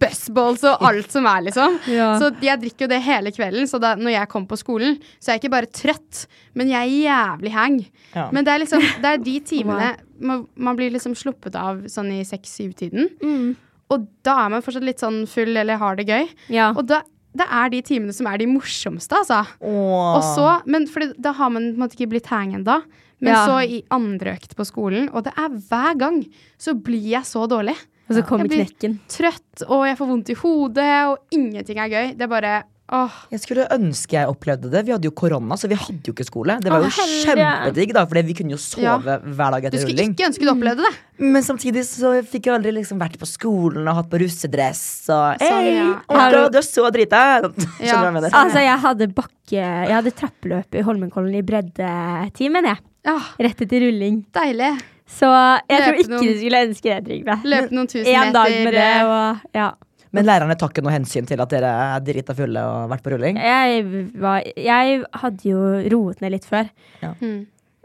busballs 0.00 0.64
og 0.68 0.84
alt 0.88 1.12
som 1.12 1.28
er, 1.30 1.48
liksom. 1.48 1.78
Ja. 1.92 2.14
Så 2.20 2.30
jeg 2.40 2.60
drikker 2.62 2.86
jo 2.86 2.92
det 2.94 3.02
hele 3.04 3.32
kvelden, 3.34 3.68
så 3.68 3.80
da 3.82 3.94
når 3.98 4.16
jeg 4.16 4.30
kommer 4.32 4.48
på 4.54 4.60
skolen, 4.60 4.96
så 5.20 5.30
er 5.30 5.36
jeg 5.36 5.44
ikke 5.44 5.56
bare 5.56 5.72
trøtt, 5.72 6.24
men 6.56 6.70
jeg 6.72 6.80
er 6.80 7.10
jævlig 7.10 7.52
hang. 7.52 7.76
Ja. 8.14 8.30
Men 8.32 8.44
det 8.46 8.52
er 8.54 8.62
liksom 8.64 8.80
Det 9.02 9.10
er 9.12 9.20
de 9.22 9.36
timene 9.52 9.92
man, 10.22 10.46
man 10.54 10.76
blir 10.78 10.92
liksom 10.94 11.14
sluppet 11.18 11.56
av 11.58 11.84
sånn 11.90 12.12
i 12.14 12.22
seks-syv-tiden. 12.26 13.08
Mm. 13.22 13.52
Og 13.92 14.06
da 14.26 14.38
er 14.46 14.52
man 14.54 14.64
fortsatt 14.64 14.86
litt 14.86 15.02
sånn 15.02 15.22
full 15.30 15.56
eller 15.56 15.76
har 15.80 15.96
det 16.00 16.06
gøy. 16.08 16.28
Ja. 16.54 16.70
Og 16.72 16.86
da, 16.88 17.02
det 17.36 17.46
er 17.48 17.70
de 17.72 17.82
timene 17.86 18.12
som 18.16 18.26
er 18.30 18.40
de 18.42 18.46
morsomste, 18.50 19.16
altså. 19.22 19.42
Åh. 19.60 20.16
Og 20.16 20.22
så, 20.34 20.48
men 20.66 20.88
for 20.90 21.06
da 21.20 21.32
har 21.38 21.52
man 21.54 21.70
på 21.70 21.76
en 21.76 21.84
måte 21.84 21.98
ikke 21.98 22.10
blitt 22.16 22.26
hang 22.32 22.54
ennå. 22.58 22.80
Men 23.22 23.36
Ja. 23.36 23.44
så 23.46 23.60
i 23.62 23.84
andre 23.94 24.32
økt 24.34 24.56
på 24.58 24.64
skolen, 24.66 25.08
og 25.14 25.22
det 25.28 25.32
er 25.38 25.48
hver 25.70 25.94
gang, 26.00 26.24
så 26.58 26.74
blir 26.74 27.04
jeg 27.12 27.22
så 27.28 27.44
dårlig. 27.46 27.76
Og 28.10 28.16
så 28.16 28.24
kommer 28.26 28.48
knekken. 28.50 28.58
Jeg 28.58 28.66
blir- 28.66 28.74
knekken. 28.74 28.98
Trøtt, 29.08 29.62
og 29.70 29.84
jeg 29.86 29.96
får 29.96 30.08
vondt 30.10 30.30
i 30.30 30.34
hodet, 30.34 31.06
og 31.06 31.18
ingenting 31.30 31.78
er 31.78 31.88
gøy. 31.88 32.06
Det 32.18 32.22
er 32.26 32.32
bare 32.32 32.64
Åh, 32.92 33.12
Jeg 33.30 33.40
skulle 33.40 33.64
ønske 33.72 34.12
jeg 34.18 34.28
opplevde 34.28 34.68
det. 34.68 34.82
Vi 34.84 34.92
hadde 34.92 35.06
jo 35.06 35.12
korona, 35.16 35.54
så 35.56 35.68
vi 35.70 35.76
hadde 35.80 36.02
jo 36.04 36.12
ikke 36.12 36.26
skole. 36.28 36.58
Det 36.60 36.68
var 36.68 36.82
jo 36.82 36.90
kjempedigg, 36.92 37.92
da, 37.94 38.02
for 38.04 38.20
vi 38.26 38.34
kunne 38.34 38.50
jo 38.52 38.58
sove 38.60 38.82
Ja. 38.84 38.96
hver 39.22 39.50
dag 39.54 39.62
du 39.62 39.68
etter 39.70 39.78
skulle 39.80 39.96
rulling. 39.96 40.12
ikke 40.12 40.26
ønske 40.28 40.44
du 40.44 40.50
opplevde 40.52 40.82
det. 40.84 40.92
Men 41.22 41.42
samtidig 41.42 41.84
så 41.88 42.10
fikk 42.26 42.46
jeg 42.50 42.54
aldri 42.58 42.72
liksom 42.76 42.98
vært 43.00 43.16
på 43.16 43.24
skolen 43.30 43.86
og 43.88 43.94
hatt 43.96 44.10
på 44.10 44.20
russedress 44.20 45.08
og 45.08 45.40
Hei, 45.40 45.76
ja. 45.78 46.00
Olga, 46.10 46.48
du 46.50 46.58
er 46.58 46.66
så 46.66 46.90
drita! 46.92 47.22
Skjønner 47.80 47.80
du 47.80 47.96
hva 47.96 48.04
jeg 48.10 48.16
mener? 48.18 48.30
Altså, 48.42 48.60
jeg 48.60 48.78
hadde 48.84 49.08
bakke 49.14 49.30
Jeg 49.52 49.92
hadde 49.94 50.10
trappeløp 50.16 50.74
i 50.74 50.82
Holmenkollen 50.82 51.34
i 51.38 51.42
breddetimen, 51.42 52.64
jeg. 52.64 52.78
Ja, 53.06 53.16
Rett 53.40 53.60
etter 53.62 53.80
rulling. 53.86 54.24
deilig. 54.34 54.72
Så 55.12 55.28
jeg 55.68 55.80
tror 55.82 55.96
ikke 55.98 56.08
noen- 56.12 56.22
du 56.24 56.38
skulle 56.38 56.60
ønske 56.66 56.88
det, 56.88 57.00
Trygve. 57.04 57.34
Løpe 57.44 57.70
noen 57.72 57.86
tusen 57.88 58.04
meter. 58.06 58.26
En 58.26 58.32
dag 58.32 58.50
med 58.64 58.72
det 58.72 58.84
eh, 58.84 59.04
og 59.04 59.40
ja. 59.54 59.70
Men 60.12 60.28
lærerne 60.28 60.56
tar 60.60 60.72
ikke 60.72 60.84
noe 60.84 60.92
hensyn 60.92 61.28
til 61.28 61.40
at 61.40 61.52
dere 61.52 61.70
er 61.72 62.02
drita 62.04 62.34
fulle 62.36 62.60
og 62.68 62.74
har 62.82 62.90
vært 62.90 63.04
på 63.06 63.14
rulling? 63.14 63.38
Jeg, 63.40 63.84
var, 64.20 64.44
jeg 64.60 64.98
hadde 65.22 65.48
jo 65.48 65.62
roet 65.94 66.20
ned 66.20 66.34
litt 66.34 66.48
før. 66.48 66.68
Mm. 67.00 67.38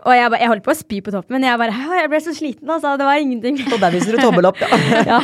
Og 0.07 0.13
jeg, 0.13 0.31
jeg 0.39 0.51
holdt 0.51 0.65
på 0.65 0.73
å 0.73 0.77
spy 0.77 0.99
på 1.03 1.13
toppen, 1.15 1.37
men 1.37 1.47
jeg 1.47 1.59
bare 1.59 2.01
Jeg 2.01 2.11
ble 2.11 2.19
så 2.23 2.33
sliten, 2.35 2.69
altså. 2.69 2.93
Det 2.99 3.07
var 3.07 3.23
ingenting. 3.23 3.61
Og 3.71 3.79
der 3.81 3.95
viser 3.95 4.15
du 4.15 4.21
tommel 4.21 4.49
opp, 4.51 4.59
ja. 4.61 4.81
ja. 5.15 5.21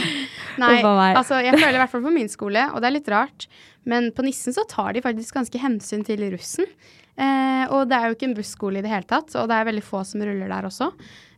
Nei, 0.61 0.83
altså 1.17 1.39
jeg 1.41 1.55
føler 1.57 1.79
i 1.79 1.81
hvert 1.81 1.89
fall 1.89 2.03
på 2.05 2.11
min 2.13 2.27
skole, 2.29 2.67
og 2.73 2.81
det 2.83 2.89
er 2.89 2.93
litt 2.99 3.07
rart, 3.09 3.47
men 3.89 4.11
på 4.13 4.21
Nissen 4.21 4.53
så 4.53 4.61
tar 4.69 4.93
de 4.93 5.01
faktisk 5.01 5.33
ganske 5.33 5.61
hensyn 5.61 6.03
til 6.05 6.21
russen. 6.29 6.67
Eh, 7.17 7.65
og 7.69 7.87
det 7.91 7.97
er 7.99 8.07
jo 8.09 8.15
ikke 8.17 8.25
en 8.31 8.37
busskole 8.39 8.79
i 8.79 8.81
det 8.85 8.89
hele 8.89 9.05
tatt, 9.05 9.29
og 9.37 9.45
det 9.51 9.53
er 9.59 9.67
veldig 9.69 9.83
få 9.85 10.01
som 10.07 10.21
ruller 10.25 10.49
der 10.49 10.65
også. 10.65 10.87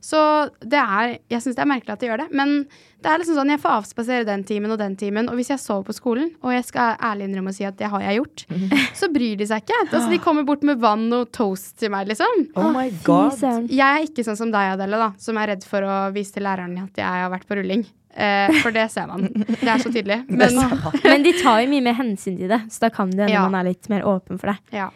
Så 0.06 0.20
det 0.62 0.78
er 0.78 1.16
Jeg 1.34 1.42
syns 1.42 1.56
det 1.58 1.64
er 1.64 1.68
merkelig 1.72 1.94
at 1.96 2.00
de 2.04 2.08
gjør 2.08 2.22
det, 2.22 2.28
men 2.38 2.68
det 3.02 3.10
er 3.10 3.18
liksom 3.20 3.36
sånn 3.40 3.50
jeg 3.50 3.60
får 3.64 3.74
avspasere 3.80 4.26
den 4.28 4.44
timen 4.46 4.72
og 4.72 4.78
den 4.80 4.96
timen, 4.96 5.28
og 5.30 5.36
hvis 5.36 5.50
jeg 5.50 5.60
sover 5.60 5.84
på 5.90 5.96
skolen, 5.98 6.30
og 6.46 6.54
jeg 6.54 6.64
skal 6.68 6.96
ærlig 7.02 7.28
innrømme 7.28 7.50
å 7.52 7.58
si 7.58 7.66
at 7.66 7.76
det 7.78 7.90
har 7.92 8.02
jeg 8.06 8.20
gjort, 8.22 8.46
så 9.02 9.10
bryr 9.14 9.36
de 9.42 9.48
seg 9.50 9.66
ikke. 9.66 9.82
Altså 9.90 10.10
de 10.14 10.22
kommer 10.24 10.46
bort 10.48 10.64
med 10.64 10.80
vann 10.80 11.08
og 11.18 11.32
toast 11.36 11.76
til 11.82 11.92
meg, 11.94 12.08
liksom. 12.08 12.46
Oh 12.56 12.70
my 12.74 12.88
god. 13.04 13.36
Jeg 13.68 13.82
er 13.84 14.06
ikke 14.08 14.24
sånn 14.30 14.38
som 14.40 14.54
deg, 14.54 14.76
Adele, 14.78 15.02
da, 15.02 15.12
som 15.22 15.38
er 15.42 15.52
redd 15.56 15.66
for 15.68 15.82
å 15.86 16.00
vise 16.16 16.38
til 16.38 16.46
læreren 16.48 16.78
at 16.86 17.02
jeg 17.02 17.06
har 17.26 17.34
vært 17.34 17.48
på 17.50 17.58
rulling. 17.60 17.84
Eh, 18.16 18.62
for 18.64 18.72
det 18.72 18.86
ser 18.94 19.10
man. 19.12 19.26
Det 19.28 19.68
er 19.68 19.82
så 19.84 19.90
tydelig. 19.92 20.22
Men 20.40 20.56
Men 21.04 21.26
de 21.26 21.34
tar 21.42 21.66
jo 21.66 21.72
mye 21.74 21.84
mer 21.84 21.98
hensyn 21.98 22.38
til 22.40 22.48
det, 22.54 22.62
så 22.72 22.86
da 22.86 22.90
kan 22.96 23.10
det 23.12 23.26
hende 23.26 23.34
Ja. 23.36 23.42
man 23.50 23.58
er 23.60 23.74
litt 23.74 23.90
mer 23.92 24.06
åpen 24.08 24.40
for 24.40 24.54
det. 24.54 24.60
ja. 24.72 24.88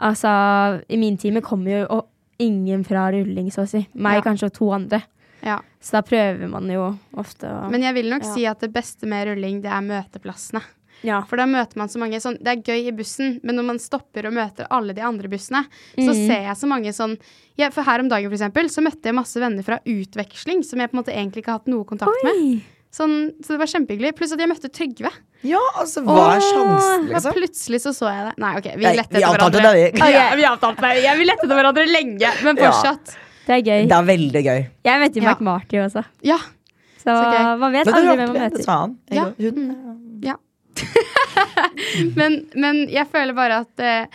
Altså, 0.00 0.82
i 0.88 0.96
min 1.00 1.16
time 1.16 1.40
kommer 1.40 1.86
jo 1.88 2.02
ingen 2.38 2.84
fra 2.84 3.10
rulling, 3.12 3.48
så 3.50 3.62
å 3.64 3.68
si. 3.68 3.86
Meg 3.94 4.18
Ja. 4.18 4.22
kanskje 4.22 4.44
og 4.46 4.52
to 4.52 4.70
andre. 4.72 5.02
ja. 5.42 5.60
Så 5.80 5.92
da 5.92 6.02
prøver 6.02 6.48
man 6.50 6.66
jo 6.68 6.98
ofte 7.16 7.46
å 7.46 7.70
Men 7.70 7.80
jeg 7.82 7.94
vil 7.94 8.10
nok 8.10 8.22
Ja. 8.24 8.34
si 8.34 8.44
at 8.46 8.58
det 8.60 8.72
beste 8.72 9.06
med 9.06 9.28
rulling, 9.28 9.62
det 9.62 9.70
er 9.70 9.80
møteplassene. 9.80 10.62
ja. 11.02 11.20
For 11.22 11.36
da 11.36 11.44
møter 11.46 11.76
man 11.76 11.88
så 11.88 11.98
mange 11.98 12.16
sånn 12.20 12.42
Det 12.42 12.48
er 12.48 12.62
gøy 12.62 12.88
i 12.88 12.90
bussen, 12.96 13.40
men 13.44 13.54
når 13.56 13.64
man 13.64 13.78
stopper 13.78 14.26
og 14.26 14.32
møter 14.34 14.66
alle 14.70 14.92
de 14.94 15.00
andre 15.02 15.28
bussene, 15.28 15.64
så 15.96 16.10
Mm. 16.12 16.26
ser 16.26 16.42
jeg 16.42 16.56
så 16.56 16.66
mange 16.68 16.88
sånn 16.92 17.18
ja, 17.56 17.70
For 17.70 17.82
her 17.82 18.00
om 18.00 18.08
dagen, 18.08 18.28
for 18.28 18.36
eksempel, 18.36 18.64
så 18.68 18.82
møtte 18.84 19.04
jeg 19.04 19.14
masse 19.14 19.36
venner 19.40 19.62
fra 19.62 19.78
utveksling 19.86 20.62
som 20.64 20.78
jeg 20.78 20.90
på 20.90 20.94
en 20.98 21.02
måte 21.04 21.14
egentlig 21.16 21.42
ikke 21.42 21.52
har 21.52 21.58
hatt 21.60 21.68
noe 21.68 21.84
kontakt 21.84 22.22
med. 22.24 22.60
Sånn, 22.96 23.14
så 23.44 23.52
det 23.52 23.58
var 23.60 23.68
kjempehyggelig. 23.68 24.14
Pluss 24.16 24.32
at 24.32 24.40
jeg 24.40 24.48
møtte 24.48 24.70
Trygve. 24.72 25.10
Ja, 25.44 25.60
altså, 25.76 26.00
hva 26.06 26.22
er 26.36 26.40
sjansen, 26.40 27.02
liksom? 27.10 27.34
plutselig 27.36 27.80
så 27.82 27.92
så 27.92 28.08
jeg 28.08 28.22
det. 28.30 28.34
Nei, 28.40 28.52
OK, 28.56 28.68
vi 28.72 28.86
lette 28.88 29.18
etter 29.18 29.26
hverandre. 29.26 29.60
det, 29.66 29.92
vi. 29.92 30.12
Ja, 30.14 30.22
vi 30.38 30.46
avtalte 30.48 30.80
det. 30.86 30.92
Ja, 31.04 31.14
vi 31.18 31.26
lette 31.28 31.44
etter 31.44 31.58
hverandre 31.60 31.84
lenge, 31.90 32.30
men 32.46 32.56
Ja. 32.56 32.70
fortsatt. 32.72 33.16
Det 33.46 33.54
er 33.58 33.62
gøy. 33.62 33.84
Det 33.90 33.96
er 33.98 34.06
veldig 34.08 34.42
gøy. 34.46 34.62
Jeg 34.88 35.00
møtte 35.02 35.20
jo 35.20 35.22
Ja. 35.22 35.28
Mark 35.28 35.40
Marty 35.50 35.76
også. 35.82 36.04
Ja. 36.24 36.38
Så, 36.38 37.04
Så 37.04 37.26
gøy. 37.30 37.58
man 37.60 37.72
vet 37.76 37.86
aldri 37.92 38.16
hvem 38.16 38.32
man 38.32 38.40
møter. 38.50 38.64
sa 38.64 38.78
han. 38.80 38.96
Ja. 39.12 39.24
hun, 39.38 40.20
Ja. 40.24 40.34
men, 42.18 42.40
men 42.56 42.82
jeg 42.92 43.06
føler 43.12 43.36
bare 43.36 43.60
at 43.64 43.82
eh, 43.84 44.06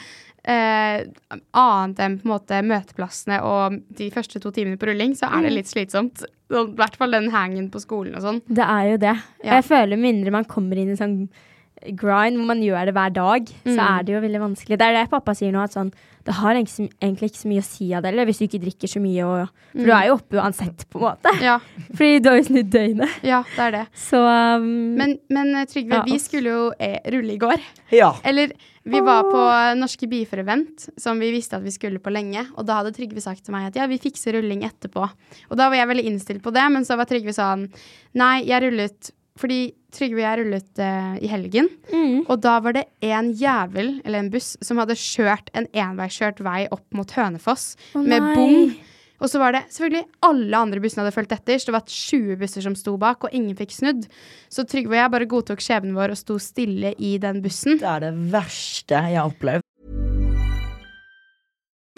eh, 0.45 1.03
annet 1.53 2.00
enn 2.00 2.17
på 2.19 2.25
en 2.25 2.31
måte 2.33 2.62
møteplassene 2.65 3.41
og 3.45 3.79
de 3.98 4.10
første 4.12 4.39
to 4.41 4.51
timene 4.51 4.77
på 4.77 4.88
rulling, 4.89 5.13
så 5.15 5.29
Mm. 5.29 5.38
er 5.38 5.41
det 5.43 5.51
litt 5.53 5.67
slitsomt. 5.69 6.24
I 6.51 6.65
hvert 6.75 6.95
fall 6.98 7.12
den 7.12 7.29
hangen 7.31 7.69
på 7.71 7.79
skolen 7.79 8.15
og 8.15 8.21
sånn. 8.21 8.41
Det 8.48 8.63
er 8.65 8.91
jo 8.91 8.98
det. 8.98 9.15
Ja. 9.43 9.55
Jeg 9.62 9.63
føler 9.65 9.98
med 9.98 10.13
mindre 10.15 10.31
man 10.31 10.45
kommer 10.45 10.77
inn 10.77 10.91
i 10.91 10.95
sånn 11.00 11.29
grind 11.98 12.38
hvor 12.38 12.45
man 12.45 12.62
gjør 12.62 12.86
det 12.86 12.93
hver 12.93 13.13
dag, 13.13 13.45
så 13.65 13.75
Mm. 13.75 14.00
er 14.00 14.03
det 14.03 14.13
jo 14.13 14.21
veldig 14.21 14.41
vanskelig. 14.41 14.77
Det 14.77 14.81
er 14.81 14.93
det 15.01 15.10
pappa 15.10 15.33
sier 15.33 15.51
nå, 15.51 15.63
at 15.63 15.71
sånn, 15.74 15.91
det 16.25 16.33
har 16.36 16.53
egentlig, 16.53 16.91
ikke 17.31 17.38
så- 17.38 17.41
så 17.41 17.48
mye 17.48 17.57
å 17.57 17.63
si 17.63 17.93
av 17.95 18.03
det, 18.03 18.10
eller 18.13 18.25
hvis 18.25 18.38
du 18.38 18.45
ikke 18.48 18.62
drikker 18.62 18.88
så 18.88 19.01
mye. 19.01 19.24
Og, 19.25 19.50
for 19.71 19.86
du 19.86 19.91
er 19.91 20.05
jo 20.07 20.13
oppe 20.17 20.38
uansett, 20.38 20.86
på 20.91 21.00
en 21.00 21.01
måte. 21.17 21.41
Ja, 21.41 21.57
Fordi 21.95 22.21
du 22.21 22.29
har 22.29 22.38
jo 22.38 22.43
snudd 22.43 22.69
døgnet. 22.69 23.10
ja, 23.24 23.41
det 23.55 23.60
er 23.60 23.71
det. 23.71 23.88
Så 23.95 24.17
um, 24.57 24.95
Men, 24.95 25.17
men 25.29 25.55
eh, 25.55 25.65
Trygve, 25.65 25.89
Ja, 25.93 26.03
vi 26.03 26.19
skulle 26.19 26.43
jo 26.51 26.71
eh, 26.79 27.00
rulle 27.10 27.33
i 27.33 27.38
går. 27.39 27.60
ja. 27.91 28.13
Eller 28.24 28.51
vi 28.83 29.01
var 29.05 29.27
på 29.29 29.41
Norske 29.77 30.07
Bifer-event, 30.09 30.88
som 30.97 31.19
vi 31.21 31.29
visste 31.33 31.57
at 31.59 31.65
vi 31.65 31.73
skulle 31.73 32.01
på 32.01 32.13
lenge. 32.13 32.43
Og 32.57 32.65
da 32.65 32.79
hadde 32.79 32.93
Trygve 32.95 33.21
sagt 33.21 33.45
til 33.45 33.53
meg 33.53 33.69
at 33.69 33.77
ja, 33.77 33.85
vi 33.89 34.00
fikser 34.01 34.33
rulling 34.38 34.63
etterpå. 34.65 35.05
Og 35.50 35.59
da 35.59 35.69
var 35.69 35.77
jeg 35.77 35.91
veldig 35.91 36.05
innstilt 36.09 36.43
på 36.43 36.53
det, 36.55 36.63
men 36.73 36.88
så 36.88 36.97
var 36.97 37.09
Trygve 37.09 37.35
sånn 37.38 37.67
nei, 38.17 38.41
jeg 38.50 38.65
rullet 38.65 39.13
Fordi 39.39 39.59
Trygve 39.93 40.21
og 40.21 40.25
jeg 40.25 40.39
rullet 40.41 40.81
uh, 40.81 41.15
i 41.19 41.27
helgen, 41.27 41.67
mm, 41.91 42.27
og 42.31 42.38
da 42.43 42.57
var 42.63 42.75
det 42.77 42.85
en 43.03 43.31
jævel, 43.35 43.97
eller 44.05 44.21
en 44.21 44.29
buss, 44.31 44.53
som 44.63 44.79
hadde 44.79 44.95
kjørt 45.00 45.51
en 45.57 45.67
enveiskjørt 45.71 46.39
vei 46.43 46.61
opp 46.71 46.85
mot 46.95 47.11
Hønefoss 47.11 47.73
oh, 47.95 48.03
med 48.03 48.23
bom. 48.35 48.71
Og 49.21 49.29
så 49.29 49.37
var 49.41 49.53
det 49.53 49.67
selvfølgelig 49.69 50.07
alle 50.25 50.61
andre 50.65 50.81
bussene 50.81 51.03
hadde 51.05 51.13
fulgt 51.13 51.35
etter, 51.35 51.61
så 51.61 51.69
det 51.69 51.75
var 51.77 51.85
20 51.85 52.39
busser 52.41 52.65
som 52.65 52.77
sto 52.77 52.95
bak, 53.01 53.27
og 53.27 53.35
ingen 53.37 53.57
fikk 53.57 53.75
snudd. 53.75 54.07
Så 54.49 54.65
Trygve 54.65 54.95
og 54.95 55.01
jeg 55.01 55.13
bare 55.13 55.29
godtok 55.29 55.61
skjebnen 55.61 55.97
vår 55.97 56.15
og 56.15 56.21
sto 56.21 56.39
stille 56.41 56.95
i 56.97 57.15
den 57.21 57.43
bussen. 57.45 57.77
Det 57.81 57.91
er 57.91 58.07
det 58.07 58.15
verste 58.33 58.97
jeg 58.97 59.19
har 59.19 59.29
opplevd. 59.29 59.67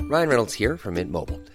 Ryan 0.03 0.29
Reynolds 0.29 0.53
here 0.53 0.77
from 0.77 0.95
Mint 0.95 1.11
Mobile. 1.11 1.39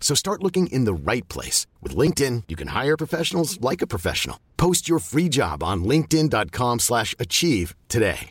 So 0.00 0.14
start 0.16 0.42
looking 0.42 0.66
in 0.72 0.84
the 0.86 0.92
right 1.12 1.28
place. 1.28 1.66
With 1.82 1.94
LinkedIn, 1.96 2.42
you 2.48 2.56
can 2.56 2.68
hire 2.68 2.96
professionals 2.96 3.58
like 3.60 3.82
a 3.84 3.86
professional. 3.86 4.36
Post 4.56 4.88
your 4.88 4.98
free 4.98 5.28
job 5.28 5.62
on 5.62 5.84
linkedin.com 5.84 6.78
slash 6.80 7.14
achieve 7.20 7.74
today. 7.88 8.28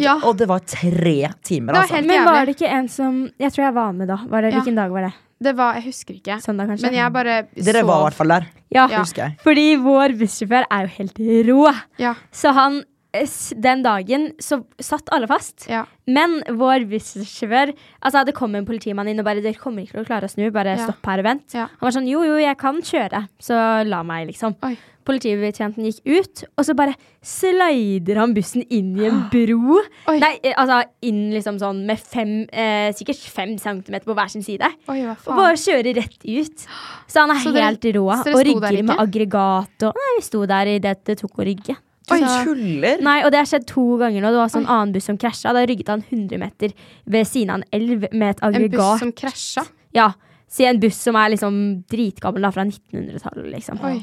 Ja, 0.00 0.14
Og 0.24 0.38
det 0.40 0.46
var 0.48 0.62
tre 0.64 1.28
timer, 1.44 1.76
altså. 1.76 1.98
Men 2.00 2.24
var 2.24 2.46
det 2.48 2.54
ikke 2.56 2.68
en 2.72 2.86
som 2.88 3.26
Jeg 3.38 3.52
tror 3.52 3.64
jeg 3.66 3.74
var 3.76 3.90
med 3.92 4.08
da. 4.08 4.16
Var 4.28 4.40
det, 4.40 4.52
Ja. 4.52 4.60
Hvilken 4.60 4.74
dag 4.78 4.90
var 4.90 5.00
det? 5.08 5.12
det 5.42 5.52
var 5.58 5.74
Jeg 5.74 5.82
husker 5.84 6.14
ikke. 6.14 6.40
Søndag, 6.40 6.66
kanskje? 6.70 6.86
Men 6.86 6.94
jeg 6.94 7.12
bare 7.12 7.34
Dere 7.66 7.82
var 7.86 7.98
i 7.98 8.02
hvert 8.06 8.14
fall 8.14 8.28
der. 8.28 8.46
ja. 8.70 8.86
Ja. 8.88 9.28
Fordi 9.42 9.74
vår 9.76 10.16
bussjåfør 10.18 10.64
er 10.70 10.80
jo 10.80 10.86
helt 10.96 11.18
rå. 11.48 11.74
Ja. 11.98 12.14
Så 12.32 12.52
han 12.52 12.84
Den 13.12 13.82
dagen 13.84 14.30
så 14.40 14.62
satt 14.80 15.08
alle 15.12 15.26
fast. 15.28 15.66
Ja. 15.68 15.84
Men 16.08 16.38
vår 16.48 16.86
bussjåfør 16.90 17.74
Altså 18.02 18.24
Det 18.26 18.34
kom 18.34 18.54
en 18.56 18.64
politimann 18.66 19.06
inn 19.08 19.20
og 19.20 19.24
bare 19.26 19.40
'Dere 19.42 19.54
kommer 19.54 19.82
ikke 19.84 19.92
til 19.98 20.04
å 20.04 20.08
klare 20.08 20.24
å 20.24 20.30
snu. 20.32 20.50
Bare 20.50 20.76
Ja. 20.78 20.86
stopp 20.86 21.04
her 21.06 21.18
og 21.20 21.24
vent'. 21.26 21.52
Ja. 21.54 21.66
Han 21.68 21.80
var 21.80 21.90
sånn 21.90 22.08
'Jo, 22.08 22.22
jo, 22.24 22.36
jeg 22.38 22.56
kan 22.58 22.80
kjøre. 22.80 23.28
Så 23.38 23.84
la 23.86 24.02
meg', 24.02 24.26
liksom. 24.28 24.56
Oi. 24.62 24.76
Politibetjenten 25.04 25.82
gikk 25.84 26.00
ut, 26.06 26.44
og 26.56 26.64
så 26.64 26.76
bare 26.76 26.94
slider 27.22 28.16
han 28.16 28.32
bussen 28.34 28.62
inn 28.70 28.96
i 28.96 29.06
en 29.08 29.28
bro. 29.32 29.80
Oi. 30.08 30.18
Nei, 30.22 30.38
eh, 30.44 30.54
altså 30.56 30.84
inn 31.02 31.32
liksom 31.34 31.58
sånn 31.58 31.84
med 31.88 31.98
fem 31.98 32.46
eh, 32.52 32.92
Sikkert 32.92 33.18
fem 33.32 33.56
centimeter 33.58 34.04
på 34.06 34.14
hver 34.14 34.30
sin 34.30 34.42
side. 34.42 34.62
Oi, 34.88 35.00
Og 35.04 35.36
bare 35.36 35.58
kjører 35.58 35.94
rett 35.96 36.22
ut. 36.24 36.66
Så 37.08 37.20
han 37.20 37.30
er 37.34 37.40
Så 37.42 37.52
dere- 37.52 37.70
helt 37.72 37.88
rå. 37.96 38.06
Og 38.08 38.44
rygger 38.46 38.82
med 38.84 38.96
aggregat 38.96 39.82
og 39.88 39.94
Nei, 39.98 40.12
vi 40.18 40.22
sto 40.22 40.46
der 40.46 40.66
i 40.66 40.78
det 40.78 41.04
det 41.04 41.18
tok 41.18 41.32
å 41.38 41.44
rygge. 41.46 41.76
Du 42.08 42.16
tuller! 42.44 43.02
Nei, 43.04 43.18
og 43.24 43.30
det 43.32 43.38
har 43.42 43.46
skjedd 43.46 43.66
to 43.70 43.84
ganger 44.00 44.24
nå. 44.24 44.32
Det 44.34 44.40
var 44.40 44.56
en 44.58 44.66
annen 44.66 44.94
buss 44.96 45.06
som 45.10 45.18
krasja. 45.20 45.52
Da 45.54 45.62
rygget 45.68 45.92
han 45.92 46.02
100 46.08 46.40
meter 46.42 46.72
ved 47.04 47.28
siden 47.28 47.50
av 47.54 47.62
en 47.62 47.68
elv 47.78 48.08
med 48.12 48.30
et 48.36 48.42
aggregat. 48.42 48.72
En 48.72 48.78
buss 48.78 49.04
som 49.04 49.12
krasja. 49.12 49.66
Ja. 49.94 50.12
Si 50.52 50.66
en 50.68 50.80
buss 50.82 50.98
som 51.00 51.16
er 51.16 51.30
liksom 51.32 51.54
dritgammel, 51.88 52.42
da, 52.44 52.50
fra 52.52 52.66
1900-tallet, 52.68 53.46
liksom. 53.54 53.78
Oi. 53.88 54.00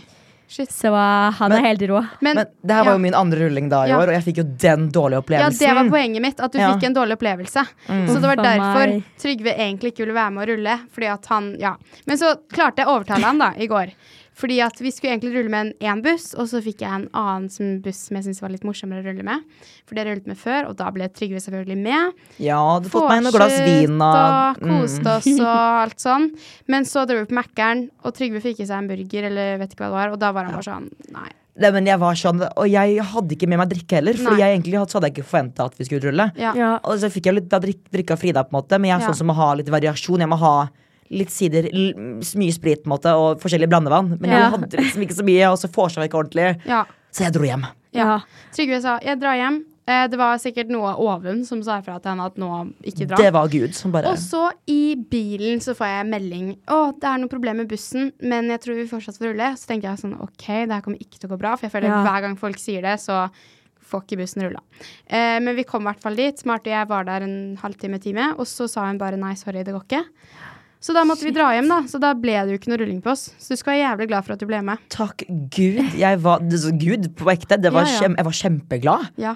Shit. 0.50 0.72
Så 0.74 0.90
uh, 0.90 1.30
han 1.38 1.54
er 1.54 1.62
helt 1.62 1.82
rå. 1.86 2.00
Men, 2.26 2.40
Men 2.40 2.48
det 2.66 2.74
her 2.74 2.82
var 2.88 2.96
ja. 2.96 2.98
jo 2.98 3.02
min 3.04 3.14
andre 3.14 3.44
rulling 3.44 3.68
da 3.70 3.84
i 3.86 3.92
Ja. 3.92 4.00
år, 4.02 4.10
og 4.10 4.16
jeg 4.18 4.24
fikk 4.32 4.40
jo 4.42 4.46
den 4.64 4.88
dårlige 4.90 5.22
opplevelsen. 5.22 5.62
Ja, 5.62 5.76
det 5.76 5.76
var 5.78 5.92
poenget 5.94 6.24
mitt. 6.26 6.40
At 6.42 6.56
du 6.56 6.58
Ja. 6.58 6.72
fikk 6.74 6.88
en 6.88 6.96
dårlig 6.98 7.20
opplevelse. 7.20 7.66
Så 7.86 8.16
det 8.16 8.26
var 8.26 8.34
For 8.40 8.48
derfor 8.48 8.94
meg. 8.96 9.04
Trygve 9.22 9.54
egentlig 9.54 9.92
ikke 9.94 10.08
ville 10.08 10.18
være 10.18 10.32
med 10.34 10.42
å 10.42 10.50
rulle. 10.50 10.80
Fordi 10.90 11.12
at 11.14 11.30
han, 11.30 11.52
ja. 11.62 11.76
Men 12.10 12.18
så 12.18 12.34
klarte 12.50 12.82
jeg 12.82 12.90
å 12.90 12.98
overtale 12.98 13.30
han 13.30 13.38
da, 13.38 13.52
i 13.62 13.68
går. 13.70 13.94
Fordi 14.40 14.60
at 14.64 14.78
vi 14.80 14.92
skulle 14.94 15.16
egentlig 15.16 15.34
rulle 15.36 15.52
med 15.52 15.68
en 15.68 15.74
én 15.92 16.04
buss, 16.04 16.32
og 16.40 16.48
så 16.52 16.62
fikk 16.64 16.84
jeg 16.86 16.96
en 16.96 17.08
annen 17.18 17.50
som 17.52 17.80
buss 17.84 18.06
som 18.08 18.20
jeg 18.20 18.28
syntes 18.28 18.44
var 18.44 18.54
litt 18.54 18.64
morsommere 18.68 19.04
å 19.04 19.08
rulle 19.10 19.26
med. 19.28 19.44
For 19.90 19.98
det 20.00 20.06
rullet 20.08 20.30
med 20.30 20.40
før, 20.40 20.70
og 20.70 20.78
da 20.80 20.88
ble 20.96 21.10
Trygve 21.12 21.42
selvfølgelig 21.44 21.80
med. 21.82 22.22
Ja, 22.40 22.62
du 22.80 22.88
fått 22.92 23.10
meg 23.10 23.26
noen 23.26 23.36
glass 23.36 23.58
vin 23.66 23.98
og 23.98 24.08
og 24.10 24.64
koste 24.64 25.04
mm. 25.04 25.12
oss 25.18 25.28
og 25.36 25.82
alt 25.84 26.00
sånn. 26.04 26.30
Men 26.72 26.88
så 26.88 27.04
dro 27.10 27.20
vi 27.20 27.28
på 27.30 27.38
Mækkern, 27.40 27.88
og 28.06 28.16
Trygve 28.16 28.44
fikk 28.44 28.64
i 28.64 28.70
seg 28.70 28.80
en 28.80 28.90
burger, 28.92 29.28
eller 29.32 29.60
vet 29.60 29.76
ikke 29.76 29.86
hva 29.86 29.92
det 29.92 30.00
var, 30.00 30.16
og 30.16 30.24
da 30.24 30.32
var 30.36 30.48
han 30.48 30.58
bare 30.58 30.70
sånn 30.70 30.90
Nei. 31.14 31.30
Nei, 31.60 31.72
men 31.76 31.88
jeg 31.90 32.00
var 32.00 32.16
sånn, 32.16 32.44
Og 32.62 32.68
jeg 32.72 33.04
hadde 33.12 33.36
ikke 33.36 33.48
med 33.52 33.60
meg 33.60 33.72
drikke 33.74 33.98
heller, 34.00 34.20
for 34.20 34.40
jeg 34.40 34.56
egentlig 34.56 34.78
hadde, 34.80 34.94
så 34.94 35.00
hadde 35.00 35.10
jeg 35.10 35.18
ikke 35.18 35.32
forventa 35.32 35.66
at 35.68 35.80
vi 35.80 35.88
skulle 35.88 36.06
rulle. 36.08 36.30
Ja. 36.40 36.54
Ja. 36.56 36.70
Og 36.88 37.02
så 37.02 37.10
fikk 37.12 37.28
jeg 37.28 37.36
litt 37.36 37.50
da 37.52 37.60
drikk, 37.64 37.82
drikke 37.92 38.16
av 38.16 38.22
Frida, 38.22 38.46
på 38.48 38.54
en 38.54 38.62
måte 38.62 38.80
men 38.80 38.92
jeg 38.92 38.96
er 38.96 39.04
Ja. 39.04 39.10
sånn 39.10 39.20
som 39.20 39.28
må 39.28 39.36
ha 39.36 39.50
litt 39.60 39.68
variasjon. 39.68 40.24
Jeg 40.24 40.32
må 40.32 40.40
ha 40.40 40.70
litt 41.12 41.32
sider, 41.32 41.64
mye 41.74 42.54
sprit 42.54 42.84
på 42.84 42.88
en 42.90 42.94
måte 42.98 43.14
og 43.18 43.40
forskjellig 43.42 43.70
blandevann. 43.70 44.20
Men 44.20 44.30
Ja. 44.30 44.38
jeg 44.50 44.52
hadde 44.60 44.78
liksom 44.78 45.02
ikke 45.08 45.18
så 45.20 45.26
mye, 45.26 45.52
og 45.52 45.58
så 45.58 45.68
vorsa 45.74 46.02
jeg 46.02 46.10
ikke 46.12 46.24
ordentlig. 46.24 46.66
ja. 46.66 46.86
Så 47.12 47.24
jeg 47.26 47.34
dro 47.34 47.42
hjem. 47.42 47.64
Ja. 47.92 48.20
Trygve 48.54 48.82
sa 48.82 49.00
'jeg 49.00 49.20
drar 49.20 49.34
hjem'. 49.36 49.64
Eh, 49.88 50.06
det 50.08 50.16
var 50.20 50.38
sikkert 50.38 50.70
noe 50.70 50.94
oven 50.96 51.44
som 51.44 51.64
sa 51.64 51.80
ifra 51.82 52.00
til 52.00 52.12
henne 52.12 52.24
at 52.24 52.36
nå 52.38 52.72
ikke 52.86 53.08
dra. 53.08 53.18
Det 53.18 53.34
var 53.34 53.48
Gud 53.50 53.74
som 53.74 53.92
bare 53.92 54.06
Og 54.12 54.16
så 54.18 54.52
i 54.68 54.94
bilen 54.96 55.58
så 55.60 55.74
får 55.74 55.88
jeg 55.88 56.06
melding 56.12 56.58
'Å, 56.68 56.94
det 57.00 57.04
er 57.10 57.18
noe 57.18 57.28
problem 57.28 57.58
med 57.58 57.68
bussen, 57.68 58.12
men 58.22 58.48
jeg 58.50 58.62
tror 58.62 58.76
vi 58.76 58.86
fortsatt 58.86 59.18
får 59.18 59.34
rulle'. 59.34 59.58
Så 59.58 59.66
tenker 59.66 59.90
jeg 59.90 59.98
sånn 59.98 60.22
OK, 60.22 60.46
det 60.68 60.72
her 60.72 60.82
kommer 60.82 61.00
ikke 61.00 61.18
til 61.18 61.30
å 61.30 61.34
gå 61.36 61.40
bra. 61.40 61.56
For 61.58 61.66
jeg 61.68 61.72
føler 61.72 61.88
Ja. 61.90 62.04
hver 62.06 62.22
gang 62.22 62.36
folk 62.38 62.58
sier 62.58 62.82
det, 62.84 63.00
så 63.00 63.32
får 63.84 64.04
ikke 64.06 64.18
bussen 64.20 64.44
rulla. 64.44 64.60
Eh, 65.10 65.40
men 65.40 65.56
vi 65.56 65.64
kom 65.64 65.82
i 65.82 65.92
hvert 65.92 66.02
fall 66.04 66.16
dit. 66.16 66.46
Marte 66.46 66.68
og 66.68 66.78
jeg 66.78 66.88
var 66.88 67.04
der 67.06 67.24
en 67.24 67.58
halvtime, 67.58 68.00
time, 68.00 68.36
og 68.38 68.46
så 68.46 68.70
sa 68.70 68.86
hun 68.86 69.00
bare 69.00 69.18
'nei, 69.18 69.34
sorry, 69.36 69.64
det 69.64 69.74
går 69.74 69.84
ikke'. 69.88 70.06
Så 70.80 70.94
da 70.96 71.02
måtte 71.04 71.26
vi 71.28 71.34
dra 71.36 71.50
hjem, 71.58 71.68
da. 71.68 71.82
Så 71.92 72.00
da 72.00 72.14
ble 72.16 72.38
det 72.48 72.54
jo 72.54 72.58
ikke 72.62 72.70
noe 72.72 72.80
rulling 72.80 73.02
på 73.04 73.12
oss. 73.12 73.26
Så 73.36 73.52
du 73.52 73.60
skal 73.60 73.74
være 73.76 73.82
jævlig 73.84 74.06
glad 74.14 74.24
for 74.24 74.34
at 74.38 74.40
du 74.40 74.46
ble 74.48 74.62
med. 74.64 74.80
Takk 74.94 75.26
Gud. 75.28 75.82
Jeg 76.00 76.20
var 76.24 76.40
det, 76.40 76.60
Gud 76.80 77.10
på 77.20 77.28
ekte. 77.34 77.58
Det 77.60 77.74
var 77.76 77.84
Ja, 77.84 77.92
ja. 77.92 78.00
kjem, 78.06 78.16
jeg 78.16 78.26
var 78.30 78.38
kjempeglad. 78.40 79.10
Ja. 79.20 79.34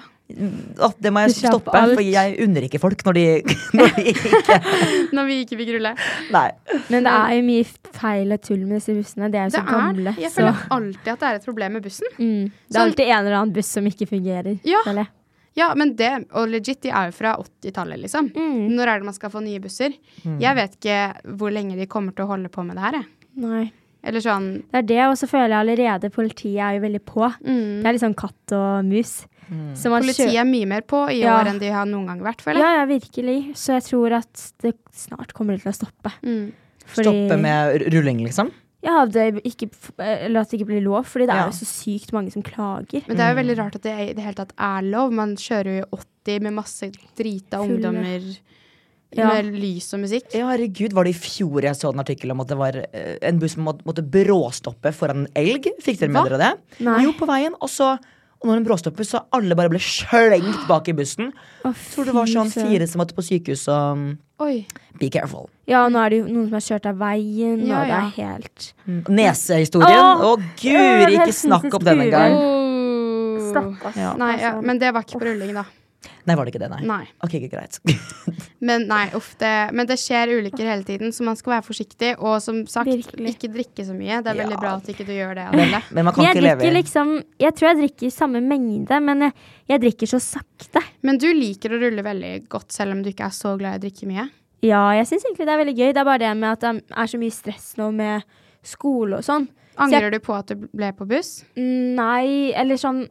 Det 1.04 1.10
må 1.12 1.20
jeg 1.26 1.34
stoppe, 1.36 1.68
alt. 1.76 1.92
for 1.98 2.00
jeg 2.00 2.38
unner 2.40 2.64
ikke 2.64 2.80
folk 2.80 3.02
når 3.04 3.12
de, 3.18 3.24
når 3.76 3.90
de 3.98 4.04
ikke 4.14 4.56
Når 5.18 5.26
vi 5.28 5.34
ikke 5.44 5.58
fikk 5.60 5.72
rulle. 5.76 5.92
Nei. 6.32 6.46
Men 6.88 7.04
det 7.04 7.12
er 7.12 7.34
jo 7.36 7.42
mye 7.50 7.66
feil 8.00 8.32
og 8.32 8.40
tull 8.48 8.62
med 8.64 8.78
disse 8.80 8.96
bussene. 8.96 9.28
De 9.28 9.36
er 9.42 9.50
jo 9.50 9.52
Det 9.52 9.60
så 9.60 9.66
er, 9.66 9.74
gamle. 9.76 10.14
jeg 10.24 10.32
så 10.32 10.40
føler 10.40 10.64
alltid 10.78 11.12
at 11.12 11.20
det 11.20 11.28
er 11.28 11.42
et 11.42 11.44
problem 11.50 11.76
med 11.76 11.84
bussen. 11.84 12.08
mm, 12.16 12.48
det 12.72 12.80
er 12.80 12.86
alltid 12.86 13.04
en 13.10 13.18
eller 13.20 13.36
annen 13.42 13.52
buss 13.60 13.68
som 13.76 13.84
ikke 13.92 14.08
fungerer. 14.14 14.56
Ja. 14.64 14.80
Eller? 14.88 15.12
Ja, 15.56 15.68
men 15.78 15.94
det, 15.96 16.26
og 16.34 16.48
legit, 16.50 16.80
de 16.82 16.90
er 16.90 17.10
jo 17.10 17.14
fra 17.14 17.36
80-tallet, 17.38 18.00
liksom. 18.02 18.32
Mm. 18.34 18.70
Når 18.74 18.88
er 18.90 18.98
det 18.98 19.04
man 19.04 19.14
skal 19.14 19.30
få 19.30 19.42
nye 19.44 19.60
busser? 19.62 19.94
Jeg 20.24 20.56
vet 20.58 20.74
ikke 20.80 20.98
hvor 21.38 21.52
lenge 21.54 21.76
de 21.78 21.86
kommer 21.86 22.14
til 22.14 22.24
å 22.26 22.32
holde 22.32 22.48
på 22.50 22.64
med 22.66 22.74
det 22.76 22.82
her, 22.82 22.92
jeg. 23.00 23.06
Nei. 23.44 23.72
Eller 24.04 24.20
sånn 24.20 24.48
Det 24.70 24.80
er 24.82 24.88
det, 24.90 24.98
og 25.08 25.14
så 25.16 25.26
føler 25.30 25.48
jeg 25.54 25.60
allerede 25.62 26.10
politiet 26.12 26.58
er 26.60 26.74
jo 26.76 26.82
veldig 26.84 27.00
på. 27.08 27.28
mm. 27.40 27.82
Det 27.82 27.86
er 27.92 27.98
sånn 28.02 28.16
katt 28.18 28.52
og 28.52 28.84
mus. 28.84 29.14
Så 29.78 29.90
man 29.92 30.02
Politiet 30.02 30.34
er 30.40 30.44
mye 30.48 30.66
mer 30.66 30.80
på 30.82 31.04
i 31.12 31.20
Ja. 31.20 31.38
år 31.38 31.50
enn 31.52 31.58
de 31.60 31.68
har 31.70 31.86
noen 31.86 32.06
gang 32.06 32.20
vært, 32.20 32.40
føler 32.42 32.58
jeg. 32.58 32.64
Ja, 32.64 32.80
ja, 32.80 32.86
virkelig. 32.86 33.54
Så 33.54 33.74
jeg 33.78 33.82
tror 33.84 34.12
at 34.18 34.52
det 34.62 34.74
snart 34.92 35.32
kommer 35.36 35.60
til 35.60 35.70
å 35.70 35.74
stoppe. 35.76 36.10
Mm. 36.24 36.52
Fordi- 36.86 37.28
Stoppe 37.28 37.38
med 37.40 37.82
rulling, 37.92 38.18
liksom? 38.26 38.50
Ja, 38.84 39.04
det 39.08 39.42
ikke, 39.48 39.70
eller 39.98 40.40
at 40.44 40.50
det 40.50 40.58
ikke 40.60 40.68
blir 40.68 40.82
lov, 40.84 41.06
fordi 41.08 41.26
det 41.26 41.34
Ja. 41.34 41.44
er 41.46 41.50
jo 41.50 41.56
så 41.56 41.68
sykt 41.68 42.12
mange 42.12 42.30
som 42.34 42.42
klager. 42.44 43.02
Men 43.08 43.16
det 43.16 43.24
er 43.24 43.32
jo 43.34 43.40
veldig 43.42 43.56
rart 43.58 43.76
at 43.78 43.82
det 43.82 43.94
i 43.98 44.12
det 44.12 44.22
hele 44.22 44.34
tatt 44.36 44.52
er 44.58 44.82
lov. 44.82 45.10
Man 45.12 45.36
kjører 45.40 45.78
jo 45.80 45.84
i 45.84 46.02
80 46.28 46.40
med 46.42 46.52
masse 46.58 46.90
drita 47.16 47.58
Full. 47.62 47.78
ungdommer 47.78 48.36
Ja. 49.16 49.28
med 49.30 49.54
lys 49.54 49.92
og 49.94 50.00
musikk. 50.00 50.32
Ja, 50.34 50.48
herregud, 50.50 50.92
Var 50.92 51.04
det 51.04 51.14
i 51.14 51.18
fjor 51.18 51.62
jeg 51.62 51.74
så 51.76 51.92
en 51.92 52.00
artikkel 52.00 52.30
om 52.32 52.40
at 52.40 52.48
det 52.48 52.56
var 52.58 52.76
eh, 52.92 53.16
en 53.22 53.38
buss 53.38 53.52
som 53.54 53.64
måtte, 53.64 53.84
måtte 53.86 54.02
bråstoppe 54.02 54.92
foran 54.92 55.24
en 55.24 55.28
elg? 55.34 55.68
Fikk 55.80 56.00
dere 56.00 56.10
med 56.10 56.22
Hva? 56.24 56.28
dere 56.30 56.38
det? 56.38 56.80
Nei. 56.84 57.02
Jo, 57.04 57.12
på 57.12 57.26
veien. 57.26 57.54
Og 57.62 57.68
så 57.70 57.98
og 58.44 58.50
når 58.50 58.58
hun 58.60 58.66
bråstopper, 58.66 59.06
så 59.08 59.22
alle 59.32 59.56
bare 59.56 59.72
ble 59.72 59.80
slengt 59.80 60.66
bak 60.68 60.88
i 60.92 60.94
bussen. 60.96 61.30
Oh, 61.64 61.72
tror 61.94 62.10
det 62.10 62.12
var 62.12 62.28
sånn 62.28 62.50
fire 62.52 62.84
som 62.90 63.00
måtte 63.00 63.16
på 63.16 63.24
sykehus 63.24 63.64
og 63.72 63.96
um, 63.96 64.02
Oi. 64.44 64.66
Be 65.00 65.08
careful. 65.14 65.46
Ja, 65.70 65.86
nå 65.88 66.00
er 66.02 66.12
det 66.12 66.18
jo 66.20 66.26
noen 66.26 66.50
som 66.50 66.58
har 66.58 66.64
kjørt 66.66 66.88
av 66.90 66.98
veien, 67.00 67.62
Ja, 67.64 67.80
og 67.80 67.88
det 67.88 67.96
er 67.96 68.10
helt 68.18 68.66
Nesehistorien. 69.08 70.20
Å, 70.20 70.34
oh, 70.34 70.44
guri, 70.60 71.16
ikke 71.16 71.32
snakk 71.38 71.70
om 71.70 71.86
den 71.86 72.04
engang. 72.04 72.36
Stakkars. 73.48 73.96
Ja. 73.96 74.12
Nei, 74.20 74.34
ja, 74.42 74.52
men 74.60 74.82
det 74.82 74.92
var 74.92 75.06
ikke 75.06 75.22
på 75.22 75.30
rulling, 75.30 75.54
da. 75.56 75.64
Nei, 76.28 76.34
var 76.36 76.44
det 76.46 76.52
ikke 76.54 76.60
det, 76.62 76.68
nei? 76.72 76.80
Nei. 76.88 77.04
Ok, 77.24 77.34
ikke 77.38 77.50
greit. 77.52 77.78
Men 78.68 78.86
nei, 78.88 79.06
uff, 79.16 79.34
det, 79.40 79.50
men 79.76 79.86
det 79.88 79.98
skjer 80.00 80.30
ulykker 80.38 80.64
hele 80.64 80.84
tiden, 80.88 81.12
så 81.12 81.24
man 81.26 81.36
skal 81.36 81.56
være 81.58 81.66
forsiktig. 81.66 82.14
Og 82.18 82.38
som 82.40 82.62
sagt, 82.70 82.88
Virkelig. 82.88 83.34
ikke 83.34 83.50
drikke 83.52 83.84
så 83.84 83.92
mye. 83.96 84.22
Det 84.24 84.32
er 84.32 84.38
veldig 84.40 84.56
Ja. 84.56 84.60
bra 84.62 84.70
at 84.78 84.88
ikke 84.88 85.04
du 85.04 85.12
gjør 85.12 85.34
det, 85.36 85.44
Adele. 85.52 85.80
Men 85.90 86.08
man 86.08 86.14
kan 86.16 86.24
jeg 86.24 86.36
ikke 86.36 86.44
leve 86.46 86.70
liksom 86.78 87.12
Jeg 87.42 87.54
tror 87.58 87.68
jeg 87.70 87.80
drikker 87.82 88.14
samme 88.14 88.40
mengde, 88.40 89.00
men 89.04 89.26
jeg, 89.26 89.34
jeg 89.74 89.82
drikker 89.84 90.12
så 90.14 90.20
sakte. 90.22 90.80
Men 91.04 91.18
du 91.20 91.28
liker 91.34 91.74
å 91.76 91.80
rulle 91.82 92.02
veldig 92.06 92.32
godt, 92.48 92.72
selv 92.72 92.96
om 92.96 93.02
du 93.04 93.10
ikke 93.12 93.28
er 93.28 93.36
så 93.36 93.52
glad 93.60 93.76
i 93.76 93.82
å 93.82 93.84
drikke 93.88 94.08
mye. 94.08 94.28
Ja, 94.64 94.86
jeg 94.96 95.04
syns 95.10 95.26
egentlig 95.28 95.44
det 95.44 95.52
er 95.52 95.60
veldig 95.60 95.76
gøy. 95.76 95.90
Det 95.92 96.00
er 96.00 96.08
bare 96.08 96.22
det 96.24 96.32
med 96.40 96.50
at 96.56 96.60
det 96.64 96.96
er 97.04 97.10
så 97.12 97.20
mye 97.20 97.34
stress 97.36 97.74
nå 97.76 97.90
med 97.92 98.24
skole 98.64 99.18
og 99.20 99.26
sånn. 99.26 99.48
Angrer 99.76 100.12
du 100.14 100.20
på 100.22 100.32
at 100.38 100.46
du 100.54 100.68
ble 100.72 100.92
på 100.96 101.04
buss? 101.10 101.42
Nei, 101.58 102.52
eller 102.54 102.78
sånn 102.80 103.08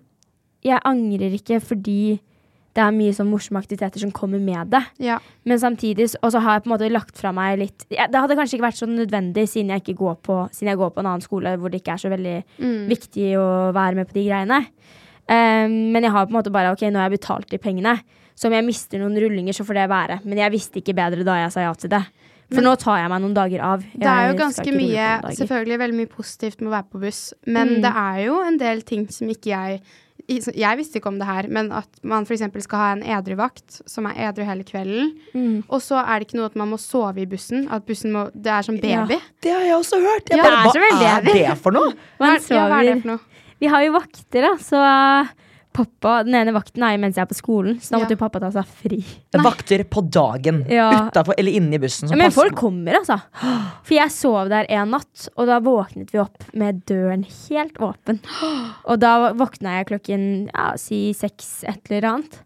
Jeg 0.63 0.79
angrer 0.88 1.34
ikke 1.36 1.58
fordi 1.60 2.21
det 2.73 2.81
er 2.81 2.91
mye 2.91 3.13
sånn 3.13 3.29
morsomme 3.29 3.59
aktiviteter 3.62 3.99
som 4.01 4.12
kommer 4.12 4.39
med 4.41 4.71
det. 4.71 4.81
Ja. 4.99 5.19
Men 5.45 5.59
samtidig 5.59 6.15
Og 6.23 6.31
så 6.33 6.39
har 6.41 6.55
jeg 6.57 6.63
på 6.63 6.71
en 6.71 6.73
måte 6.77 6.91
lagt 6.91 7.15
fra 7.17 7.31
meg 7.31 7.59
litt 7.59 7.86
Det 7.89 8.15
hadde 8.15 8.36
kanskje 8.36 8.57
ikke 8.57 8.65
vært 8.65 8.79
så 8.81 8.88
nødvendig 8.89 9.43
siden 9.47 9.69
jeg, 9.69 9.83
ikke 9.83 9.97
går 9.99 10.15
på, 10.25 10.38
siden 10.51 10.69
jeg 10.71 10.77
går 10.81 10.89
på 10.95 10.99
en 11.03 11.05
annen 11.12 11.21
skole 11.21 11.55
hvor 11.57 11.69
det 11.69 11.81
ikke 11.83 11.93
er 11.93 12.01
så 12.01 12.09
veldig 12.09 12.43
Mm. 12.59 12.88
viktig 12.89 13.27
å 13.38 13.71
være 13.73 13.95
med 13.95 14.07
på 14.09 14.13
de 14.13 14.25
greiene. 14.27 14.65
Um, 15.29 15.91
men 15.93 16.03
jeg 16.03 16.12
har 16.12 16.25
på 16.25 16.33
en 16.33 16.39
måte 16.41 16.51
bare 16.51 16.71
Ok, 16.73 16.81
nå 16.91 16.99
har 16.99 17.09
jeg 17.09 17.19
betalt 17.19 17.49
de 17.49 17.57
pengene. 17.62 17.99
Så 18.36 18.47
om 18.49 18.53
jeg 18.57 18.65
mister 18.65 18.97
noen 18.99 19.15
rullinger, 19.21 19.53
så 19.53 19.63
får 19.63 19.77
det 19.77 19.89
være. 19.91 20.19
Men 20.25 20.38
jeg 20.41 20.51
visste 20.51 20.81
ikke 20.81 20.95
bedre 20.97 21.23
da 21.23 21.36
jeg 21.43 21.51
sa 21.53 21.62
ja 21.62 21.73
til 21.77 21.89
det. 21.93 22.01
For 22.49 22.59
Men- 22.62 22.65
nå 22.65 22.75
tar 22.77 22.97
jeg 22.97 23.09
meg 23.09 23.21
noen 23.21 23.33
dager 23.33 23.62
av. 23.62 23.79
Det 23.95 24.03
er 24.09 24.31
jo 24.31 24.38
ganske 24.38 24.73
mye. 24.73 25.21
Selvfølgelig 25.38 25.77
veldig 25.79 25.95
mye 26.01 26.09
positivt 26.09 26.59
med 26.62 26.69
å 26.69 26.75
være 26.75 26.89
på 26.91 26.99
buss, 26.99 27.33
men 27.45 27.69
Mm. 27.77 27.81
det 27.81 27.93
er 27.95 28.25
jo 28.25 28.41
en 28.41 28.57
del 28.57 28.81
ting 28.81 29.07
som 29.09 29.27
ikke 29.29 29.53
jeg 29.53 29.81
Jeg 30.29 30.77
visste 30.79 30.99
ikke 30.99 31.09
om 31.12 31.17
det 31.19 31.27
her, 31.27 31.47
men 31.51 31.71
at 31.75 31.88
man 32.07 32.23
f.eks. 32.23 32.45
skal 32.63 32.79
ha 32.79 32.91
en 32.95 33.03
edru 33.03 33.36
vakt 33.36 33.81
som 33.89 34.05
er 34.07 34.15
edru 34.29 34.45
hele 34.47 34.63
kvelden. 34.63 35.12
Mm. 35.33 35.63
Og 35.67 35.81
så 35.83 35.99
er 35.99 36.19
det 36.19 36.29
ikke 36.29 36.39
noe 36.39 36.45
at 36.51 36.55
man 36.55 36.71
må 36.71 36.79
sove 36.79 37.19
i 37.19 37.27
bussen. 37.27 37.67
At 37.69 37.86
bussen 37.86 38.13
må 38.15 38.29
Det 38.33 38.51
er 38.51 38.62
som 38.63 38.75
Ja. 38.75 39.05
baby. 39.05 39.19
Det 39.43 39.51
har 39.51 39.62
jeg 39.67 39.75
også 39.75 39.99
hørt. 39.99 40.29
Jeg 40.29 40.38
Ja, 40.38 40.43
bare, 40.43 40.57
er 40.63 40.95
hva 40.95 41.17
er 41.17 41.21
det 41.51 41.57
for 41.59 41.71
noe? 41.71 41.93
Man 42.19 42.39
sover. 42.39 42.55
ja, 42.55 42.67
hva 42.69 42.79
er 42.79 42.93
det 42.93 43.01
for 43.01 43.07
noe? 43.12 43.19
Vi 43.59 43.67
har 43.67 43.83
jo 43.83 43.91
vakter, 43.93 44.41
da, 44.41 44.53
så 44.59 44.79
uh, 44.79 45.27
pappa 45.73 46.23
Den 46.23 46.36
ene 46.38 46.53
vakten 46.55 46.83
er 46.86 46.93
jo 46.95 47.01
mens 47.01 47.15
jeg 47.17 47.23
er 47.25 47.29
på 47.31 47.38
skolen, 47.38 47.79
så 47.81 47.89
da 47.91 47.97
Ja. 47.97 48.03
måtte 48.05 48.15
jo 48.15 48.21
pappa 48.21 48.39
ta 48.39 48.49
seg 48.51 48.65
fri. 48.65 48.99
Vakter 49.33 49.83
på 49.89 50.03
dagen. 50.09 50.65
Ja. 50.69 51.09
Utafor 51.09 51.33
eller 51.38 51.51
inne 51.51 51.75
i 51.75 51.81
bussen. 51.83 52.07
som 52.09 52.17
Men 52.17 52.29
passer- 52.31 52.41
folk 52.49 52.55
kommer, 52.55 52.93
altså. 53.01 53.19
For 53.83 53.93
jeg 53.95 54.12
sov 54.12 54.49
der 54.49 54.65
en 54.69 54.91
natt, 54.91 55.27
og 55.38 55.47
da 55.47 55.59
våknet 55.59 56.12
vi 56.12 56.19
opp 56.19 56.43
med 56.53 56.86
døren 56.86 57.25
helt 57.49 57.73
åpen. 57.79 58.19
Og 58.86 58.99
da 58.99 59.33
våkna 59.33 59.79
jeg 59.79 59.88
klokken 59.88 60.49
ja, 60.53 60.75
si 60.77 61.13
seks, 61.13 61.63
et 61.67 61.81
eller 61.89 62.07
annet. 62.13 62.39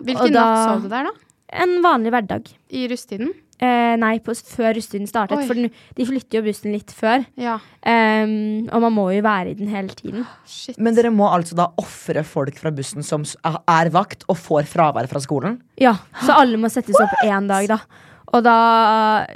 Hvilken 0.00 0.32
da- 0.32 0.44
natt 0.44 0.68
sov 0.74 0.82
du 0.82 0.88
der, 0.88 1.04
da? 1.04 1.10
En 1.54 1.82
vanlig 1.82 2.10
hverdag. 2.10 2.48
I 2.72 2.88
rusttiden? 2.88 3.32
Eh, 3.64 3.94
nei, 4.00 4.14
på, 4.24 4.34
før 4.48 4.74
russetiden 4.76 5.08
startet. 5.08 5.40
Oi. 5.40 5.48
For 5.48 5.58
den, 5.58 5.72
de 5.96 6.06
flytter 6.08 6.40
jo 6.40 6.44
bussen 6.46 6.74
litt 6.74 6.92
før. 6.94 7.24
Ja. 7.40 7.56
Um, 7.80 8.66
og 8.68 8.84
man 8.86 8.94
må 8.96 9.08
jo 9.14 9.24
være 9.24 9.52
i 9.52 9.58
den 9.58 9.70
hele 9.72 9.94
tiden. 9.96 10.26
Shit. 10.48 10.78
Men 10.82 10.96
dere 10.96 11.12
må 11.14 11.28
altså 11.30 11.56
da 11.58 11.70
ofre 11.80 12.24
folk 12.26 12.58
fra 12.60 12.72
bussen 12.74 13.06
som 13.06 13.24
er 13.24 13.92
vakt 13.94 14.26
og 14.28 14.40
får 14.40 14.68
fravær 14.70 15.08
fra 15.10 15.22
skolen? 15.22 15.60
Ja, 15.80 15.96
Så 16.22 16.34
alle 16.36 16.60
må 16.60 16.70
settes 16.72 16.98
opp 17.00 17.14
én 17.24 17.48
dag, 17.50 17.68
da. 17.70 17.80
Og 18.34 18.42
da 18.42 18.56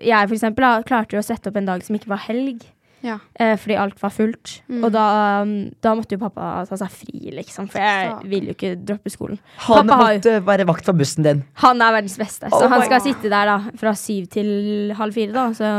jeg 0.02 0.26
for 0.26 0.36
eksempel 0.36 0.66
da, 0.66 0.72
klarte 0.86 1.16
jo 1.16 1.22
å 1.22 1.26
sette 1.26 1.50
opp 1.50 1.58
en 1.60 1.68
dag 1.68 1.84
som 1.86 1.96
ikke 1.98 2.10
var 2.10 2.24
helg. 2.26 2.64
Ja. 3.04 3.18
Eh, 3.38 3.54
fordi 3.60 3.76
alt 3.78 4.00
var 4.02 4.10
fullt. 4.14 4.56
Mm. 4.66 4.82
Og 4.82 4.92
da, 4.94 5.04
um, 5.44 5.52
da 5.84 5.94
måtte 5.98 6.16
jo 6.16 6.22
pappa 6.24 6.64
ta 6.68 6.78
seg 6.80 6.90
fri, 6.90 7.30
liksom. 7.36 7.68
For 7.70 7.82
jeg 7.82 8.16
ville 8.24 8.38
vil 8.38 8.50
jo 8.52 8.56
ikke 8.56 8.74
droppe 8.88 9.12
skolen. 9.12 9.38
Han 9.66 9.88
Pappa 9.88 10.02
har 10.02 10.18
måtte 10.18 10.34
være 10.46 10.66
vakt 10.68 10.88
for 10.88 10.98
bussen 10.98 11.26
din. 11.26 11.44
Han 11.62 11.82
er 11.84 11.96
verdens 11.98 12.18
beste, 12.20 12.50
så 12.50 12.64
Oh 12.64 12.68
han 12.70 12.84
skal 12.84 12.98
God. 12.98 13.06
sitte 13.08 13.32
der 13.32 13.50
da 13.52 13.56
fra 13.78 13.94
syv 13.98 14.28
til 14.32 14.92
halv 14.98 15.16
fire, 15.16 15.32
da. 15.34 15.48
Så 15.56 15.70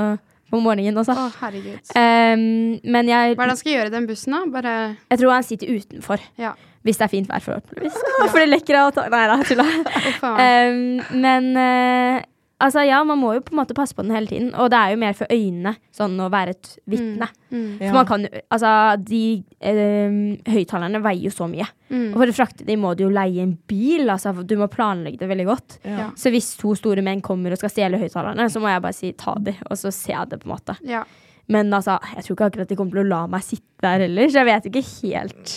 på 0.49 0.61
morgenen 0.63 0.97
også. 0.97 1.13
Å, 1.13 1.27
herregud. 1.43 1.93
Um, 1.93 2.79
men 2.89 3.11
jeg, 3.11 3.35
Hva 3.37 3.45
er 3.45 3.51
det 3.51 3.53
han 3.53 3.61
skal 3.61 3.75
gjøre 3.75 3.91
i 3.91 3.93
den 3.93 4.09
bussen, 4.09 4.33
da? 4.35 4.41
Bare 4.49 4.73
jeg 5.11 5.21
tror 5.21 5.35
han 5.35 5.45
sitter 5.45 5.75
utenfor. 5.77 6.25
Ja. 6.41 6.55
Hvis 6.87 6.97
det 6.97 7.05
er 7.05 7.11
fint 7.11 7.29
vær, 7.29 7.43
forhåpentligvis. 7.43 7.97
For 8.31 8.39
det 8.39 8.49
lekker 8.49 8.77
av 8.79 8.89
å 8.89 8.93
ta 8.95 9.07
Nei 9.11 9.25
da, 9.29 9.39
tulla. 9.45 9.67
Oh. 10.19 10.35
Um, 10.35 10.99
men 11.21 11.45
eh, 11.59 12.23
altså 12.59 12.83
ja, 12.87 12.99
man 13.07 13.19
må 13.21 13.33
jo 13.35 13.43
på 13.45 13.53
en 13.53 13.61
måte 13.61 13.75
passe 13.77 13.95
på 13.95 14.03
den 14.05 14.13
hele 14.15 14.29
tiden. 14.29 14.49
Og 14.59 14.69
det 14.71 14.79
er 14.79 14.93
jo 14.93 14.99
mer 15.01 15.15
for 15.17 15.33
øynene, 15.33 15.75
sånn 15.95 16.17
å 16.21 16.29
være 16.31 16.55
et 16.55 16.71
vitne. 16.89 17.29
Mm. 17.49 17.69
For 17.79 17.97
man 17.97 18.09
kan 18.09 18.25
jo 18.27 18.31
Altså, 18.49 18.71
de 19.05 19.21
eh, 19.65 20.17
høyttalerne 20.49 21.01
veier 21.03 21.29
jo 21.29 21.33
så 21.33 21.47
mye. 21.49 21.67
Mm. 21.89 22.11
Og 22.11 22.17
for 22.19 22.31
å 22.31 22.35
frakte 22.35 22.67
de 22.67 22.75
må 22.79 22.93
du 22.97 23.05
jo 23.05 23.13
leie 23.13 23.43
en 23.43 23.55
bil. 23.69 24.09
Altså, 24.09 24.33
du 24.43 24.55
må 24.59 24.69
planlegge 24.71 25.21
det 25.21 25.29
veldig 25.31 25.47
godt. 25.49 25.79
Ja. 25.87 26.09
Så 26.19 26.33
hvis 26.33 26.51
to 26.59 26.75
store 26.77 27.03
menn 27.05 27.23
kommer 27.25 27.53
og 27.53 27.61
skal 27.61 27.73
stjele 27.73 28.01
høyttalerne, 28.01 28.49
så 28.51 28.61
må 28.61 28.71
jeg 28.71 28.85
bare 28.85 28.97
si 28.97 29.13
ta 29.17 29.35
de, 29.39 29.55
og 29.69 29.79
så 29.79 29.93
ser 29.93 30.15
jeg 30.17 30.31
det, 30.33 30.41
på 30.43 30.49
en 30.49 30.55
måte. 30.55 30.77
Ja. 30.87 31.05
Men 31.49 31.73
altså, 31.73 31.95
jeg 32.15 32.23
tror 32.27 32.35
ikke 32.35 32.47
akkurat 32.51 32.69
de 32.69 32.75
kommer 32.77 32.93
til 32.93 33.01
å 33.01 33.09
la 33.09 33.19
meg 33.27 33.41
sitte 33.41 33.81
der 33.81 34.03
heller, 34.05 34.27
så 34.29 34.43
jeg 34.43 34.47
vet 34.51 34.65
ikke 34.69 34.83
helt. 34.85 35.53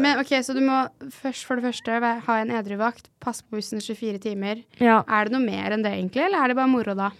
Men 0.00 0.20
ok, 0.22 0.30
så 0.46 0.54
du 0.56 0.62
må 0.64 0.78
først 1.12 1.44
for 1.44 1.60
det 1.60 1.66
første 1.68 1.98
ha 2.24 2.36
en 2.40 2.52
edru 2.56 2.78
vakt, 2.80 3.10
passe 3.20 3.44
på 3.44 3.58
bussen 3.58 3.82
24 3.84 4.22
timer. 4.24 4.62
Ja. 4.80 5.02
Er 5.04 5.28
det 5.28 5.34
noe 5.36 5.44
mer 5.44 5.76
enn 5.76 5.84
det, 5.84 5.92
egentlig, 5.98 6.24
eller 6.30 6.40
er 6.46 6.48
det 6.54 6.56
bare 6.56 6.72
moro 6.72 6.94
da? 6.96 7.10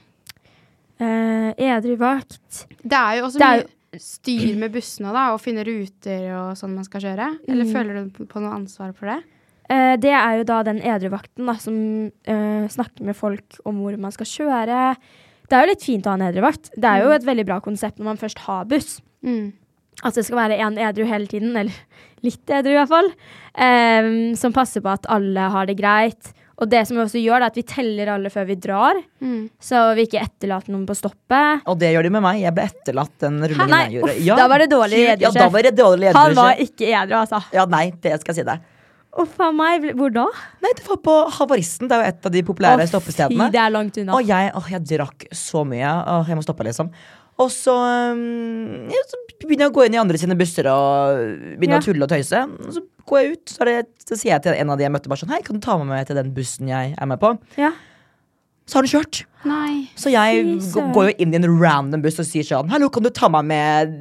Eh, 0.99 1.51
edru 1.69 1.97
vakt. 2.01 2.65
Det 2.83 2.97
er 2.99 3.19
jo 3.21 3.27
også 3.29 3.43
er 3.45 3.61
jo... 3.61 3.67
mye 3.69 4.01
styr 4.03 4.57
med 4.61 4.73
bussene, 4.75 5.13
da, 5.15 5.27
og 5.35 5.41
finne 5.43 5.63
ruter 5.69 6.27
og 6.37 6.57
sånn 6.59 6.75
man 6.75 6.87
skal 6.89 7.05
kjøre. 7.05 7.29
Eller 7.49 7.65
Mm. 7.69 7.73
føler 7.77 8.01
du 8.09 8.25
på 8.27 8.41
noe 8.43 8.57
ansvar 8.57 8.93
for 8.97 9.07
det? 9.13 9.21
Eh, 9.71 9.97
det 10.01 10.11
er 10.17 10.39
jo 10.39 10.45
da 10.49 10.63
den 10.65 10.81
edru 10.81 11.11
vakten 11.13 11.47
da, 11.47 11.55
som 11.61 12.11
eh, 12.25 12.67
snakker 12.73 13.05
med 13.05 13.17
folk 13.17 13.61
om 13.69 13.81
hvor 13.85 13.97
man 14.01 14.13
skal 14.13 14.27
kjøre. 14.27 14.97
Det 15.49 15.57
er 15.57 15.65
jo 15.65 15.73
litt 15.73 15.85
fint 15.87 16.07
å 16.07 16.13
ha 16.13 16.19
en 16.19 16.27
edru 16.29 16.45
vakt. 16.45 16.71
Det 16.77 16.89
er 16.91 17.07
jo 17.07 17.15
et 17.15 17.25
veldig 17.27 17.47
bra 17.49 17.59
konsept 17.65 18.01
når 18.01 18.11
man 18.11 18.21
først 18.21 18.45
har 18.45 18.69
buss. 18.69 18.99
Mm. 19.25 19.53
At 20.07 20.15
det 20.15 20.27
skal 20.29 20.39
være 20.45 20.59
en 20.63 20.77
edru 20.79 21.07
hele 21.09 21.27
tiden, 21.31 21.57
eller 21.57 21.75
litt 22.27 22.53
edru 22.53 22.75
i 22.75 22.79
hvert 22.79 22.93
fall. 22.93 23.09
Um, 23.59 24.37
som 24.39 24.55
passer 24.55 24.85
på 24.85 24.93
at 24.93 25.09
alle 25.11 25.49
har 25.55 25.71
det 25.71 25.79
greit. 25.81 26.35
Og 26.59 26.67
det 26.67 26.81
som 26.89 26.97
vi 26.99 27.03
også 27.05 27.21
gjør, 27.23 27.39
er 27.39 27.53
at 27.53 27.59
vi 27.59 27.63
teller 27.67 28.11
alle 28.11 28.31
før 28.35 28.49
vi 28.49 28.57
drar. 28.59 28.99
Mm. 29.23 29.45
Så 29.63 29.83
vi 29.95 30.09
ikke 30.09 30.23
etterlater 30.25 30.75
noen 30.75 30.89
på 30.89 30.97
stoppet. 30.99 31.63
Og 31.71 31.79
det 31.79 31.93
gjør 31.95 32.09
de 32.09 32.15
med 32.17 32.25
meg. 32.25 32.41
Jeg 32.43 32.55
ble 32.57 32.65
etterlatt 32.67 33.15
den 33.23 33.39
rullingen 33.45 33.71
Nei, 33.71 33.85
jeg 33.87 34.01
gjorde. 34.01 34.17
uff, 34.19 34.41
da 34.41 34.49
var 34.51 34.65
det 34.65 34.71
dårlig 34.73 35.05
Ja, 35.07 35.31
da 35.37 35.47
var 35.55 35.69
det 35.69 35.73
dårlig 35.79 36.17
Han 36.19 36.35
var 36.39 36.65
ikke 36.67 36.91
edru, 36.91 37.15
altså. 37.21 37.41
Ja, 37.55 37.67
nei, 37.71 37.85
det 38.03 38.19
skal 38.19 38.35
jeg 38.35 38.43
si 38.43 38.49
deg. 38.51 38.67
Uff 39.19 39.39
a 39.41 39.49
meg. 39.57 39.87
Hvor 39.99 40.13
da? 40.13 40.27
Nei, 40.63 40.73
det 40.77 40.85
var 40.87 40.99
på 41.03 41.15
Havaristen. 41.39 41.89
Det 41.89 41.97
er 41.97 42.03
jo 42.05 42.09
et 42.13 42.27
av 42.29 42.35
de 42.35 42.43
populære 42.47 42.85
Å, 42.85 42.91
stoppestedene. 42.91 43.47
Fy, 43.49 43.55
det 43.55 43.63
er 43.63 43.73
langt 43.73 43.97
unna. 44.03 44.15
Og 44.19 44.29
jeg, 44.29 44.53
åh, 44.59 44.69
jeg 44.75 44.85
drakk 44.93 45.25
så 45.35 45.65
mye. 45.67 45.95
Åh, 46.19 46.29
jeg 46.29 46.39
må 46.39 46.45
stoppe, 46.45 46.67
liksom. 46.69 46.93
Og 47.39 47.51
så, 47.55 47.73
um, 47.73 48.89
ja, 48.91 49.01
så 49.07 49.19
begynner 49.47 49.69
jeg 49.69 49.73
å 49.73 49.75
gå 49.77 49.85
inn 49.87 49.95
i 49.95 50.01
andre 50.03 50.19
sine 50.19 50.35
busser 50.39 50.67
og 50.73 51.21
begynner 51.59 51.79
Ja. 51.79 51.83
å 51.83 51.87
tulle 51.87 52.03
og 52.03 52.11
tøyse. 52.11 52.41
Og 52.67 52.73
så 52.75 52.83
går 53.07 53.21
jeg 53.23 53.37
ut, 53.37 53.45
så, 53.55 53.61
er 53.63 53.71
det, 53.71 53.77
så 54.05 54.19
sier 54.19 54.33
jeg 54.35 54.43
til 54.43 54.57
en 54.59 54.71
av 54.75 54.79
de 54.81 54.85
jeg 54.85 54.93
møtte, 54.93 55.09
bare 55.09 55.23
sånn 55.23 55.31
Hei, 55.33 55.39
kan 55.47 55.55
du 55.57 55.63
ta 55.65 55.77
med 55.79 55.87
meg 55.87 56.07
til 56.11 56.19
den 56.19 56.33
bussen 56.35 56.69
jeg 56.69 56.97
er 56.99 57.07
med 57.07 57.21
på? 57.23 57.31
Ja. 57.57 57.71
Så 58.69 58.77
har 58.77 58.85
den 58.85 58.91
kjørt. 58.93 59.23
Nei. 59.49 59.87
Så 59.97 60.11
jeg 60.13 60.59
Fy 60.67 60.83
går 60.93 61.13
jo 61.13 61.15
inn 61.25 61.33
i 61.33 61.39
en 61.39 61.47
random 61.63 62.03
buss 62.05 62.19
og 62.21 62.27
sier 62.29 62.45
sånn 62.45 62.69
Hallo, 62.75 62.91
kan 62.93 63.07
du 63.07 63.09
ta 63.15 63.31
meg 63.33 63.47
med 63.49 63.95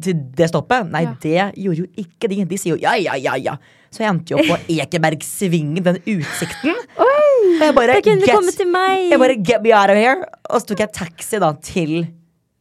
til 0.00 0.14
det 0.38 0.48
stoppet? 0.52 0.88
Nei, 0.94 1.02
Ja. 1.04 1.14
det 1.20 1.58
gjorde 1.60 1.82
jo 1.82 1.90
ikke 1.98 2.30
de. 2.30 2.44
De 2.54 2.56
sier 2.56 2.76
jo 2.76 2.80
ja, 2.80 2.94
ja, 2.94 3.18
ja, 3.18 3.34
ja. 3.36 3.56
Så 3.90 4.04
jeg 4.04 4.12
endte 4.12 4.36
jo 4.36 4.38
på 4.46 4.56
Ekebergsvingen, 4.76 5.82
den 5.82 5.98
utsikten. 6.14 6.76
Og 7.00 7.64
jeg 7.66 7.74
bare, 7.76 7.96
Da 7.98 8.04
kunne 8.06 8.22
du 8.22 8.30
komme 8.30 8.54
til 8.54 8.68
meg. 8.70 9.08
jeg 9.10 9.18
bare 9.18 9.36
get 9.36 9.62
me 9.66 9.72
out 9.74 9.90
of 9.90 9.98
here. 9.98 10.24
Og 10.48 10.62
så 10.62 10.70
tok 10.72 10.84
jeg 10.86 10.92
taxi 10.96 11.40
da 11.42 11.52
til 11.66 11.94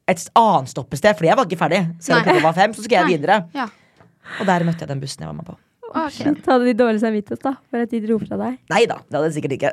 et 0.09 0.23
annet 0.35 0.71
stoppested, 0.71 1.13
fordi 1.15 1.29
jeg 1.29 1.37
var 1.37 1.45
ikke 1.45 1.59
ferdig. 1.61 1.83
Så, 2.01 2.17
jeg 2.17 2.41
var 2.43 2.55
fem, 2.57 2.73
så 2.73 2.81
skulle 2.81 2.97
jeg 3.03 3.19
videre. 3.19 3.43
Ja. 3.53 3.67
Og 4.39 4.47
der 4.49 4.65
møtte 4.65 4.81
jeg 4.85 4.89
den 4.89 5.01
bussen 5.03 5.21
jeg 5.21 5.29
var 5.29 5.37
med 5.37 5.45
på. 5.45 5.57
Ok. 5.89 6.15
Shit, 6.15 6.41
hadde 6.45 6.67
de 6.67 6.73
dårlig 6.77 7.01
samvittighet 7.01 7.43
da, 7.45 7.53
for 7.69 7.85
at 7.85 7.93
de 7.93 8.01
dro 8.03 8.19
fra 8.21 8.37
deg? 8.39 8.57
Nei 8.71 8.81
da, 8.89 8.99
det 9.05 9.17
hadde 9.17 9.29
jeg 9.29 9.35
sikkert 9.37 9.55
ikke. 9.57 9.71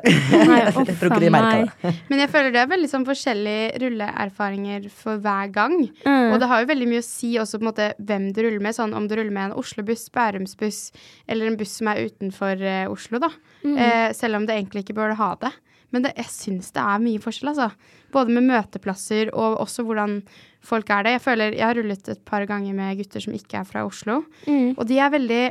Nei, 0.49 0.59
jeg 0.65 0.95
tror 0.97 1.11
ikke 1.11 1.21
de 1.23 1.31
merka 1.33 1.59
det. 1.61 1.93
Men 2.11 2.23
jeg 2.23 2.31
føler 2.33 2.55
det 2.55 2.61
er 2.63 2.71
veldig 2.73 2.89
sånn 2.93 3.07
forskjellige 3.07 3.83
rulleerfaringer 3.83 4.89
for 5.03 5.21
hver 5.23 5.53
gang. 5.55 5.77
Mm. 6.05 6.33
Og 6.33 6.39
det 6.41 6.49
har 6.51 6.63
jo 6.63 6.71
veldig 6.73 6.89
mye 6.93 7.03
å 7.03 7.07
si 7.07 7.33
også 7.41 7.59
på 7.59 7.65
en 7.65 7.71
måte 7.71 7.91
hvem 7.99 8.31
du 8.33 8.41
ruller 8.43 8.63
med. 8.63 8.77
Sånn 8.77 8.95
om 8.97 9.09
du 9.09 9.15
ruller 9.17 9.33
med 9.33 9.51
en 9.51 9.59
Oslo-buss, 9.61 10.07
Bærumsbuss 10.15 10.81
eller 11.27 11.51
en 11.51 11.59
buss 11.59 11.77
som 11.79 11.91
er 11.91 12.07
utenfor 12.07 12.63
uh, 12.63 12.83
Oslo, 12.91 13.21
da. 13.23 13.31
Eh, 13.67 14.09
selv 14.15 14.37
om 14.37 14.45
det 14.47 14.55
egentlig 14.55 14.85
ikke 14.85 14.97
bør 14.97 15.15
ha 15.19 15.31
det. 15.41 15.51
Men 15.95 16.03
det, 16.03 16.13
jeg 16.19 16.31
syns 16.33 16.73
det 16.75 16.83
er 16.83 17.03
mye 17.03 17.21
forskjell, 17.23 17.53
altså. 17.53 17.69
Både 18.15 18.33
med 18.35 18.47
møteplasser 18.47 19.31
og 19.33 19.59
også 19.63 19.85
hvordan 19.87 20.19
folk 20.67 20.89
er 20.91 21.05
det. 21.05 21.15
Jeg 21.17 21.23
føler 21.23 21.55
jeg 21.55 21.65
har 21.65 21.77
rullet 21.79 22.11
et 22.11 22.25
par 22.27 22.45
ganger 22.47 22.75
med 22.75 22.99
gutter 22.99 23.23
som 23.23 23.35
ikke 23.35 23.61
er 23.61 23.67
fra 23.67 23.85
Oslo. 23.87 24.21
Mm. 24.47 24.75
Og 24.75 24.83
de 24.89 24.99
er 24.99 25.13
veldig 25.13 25.43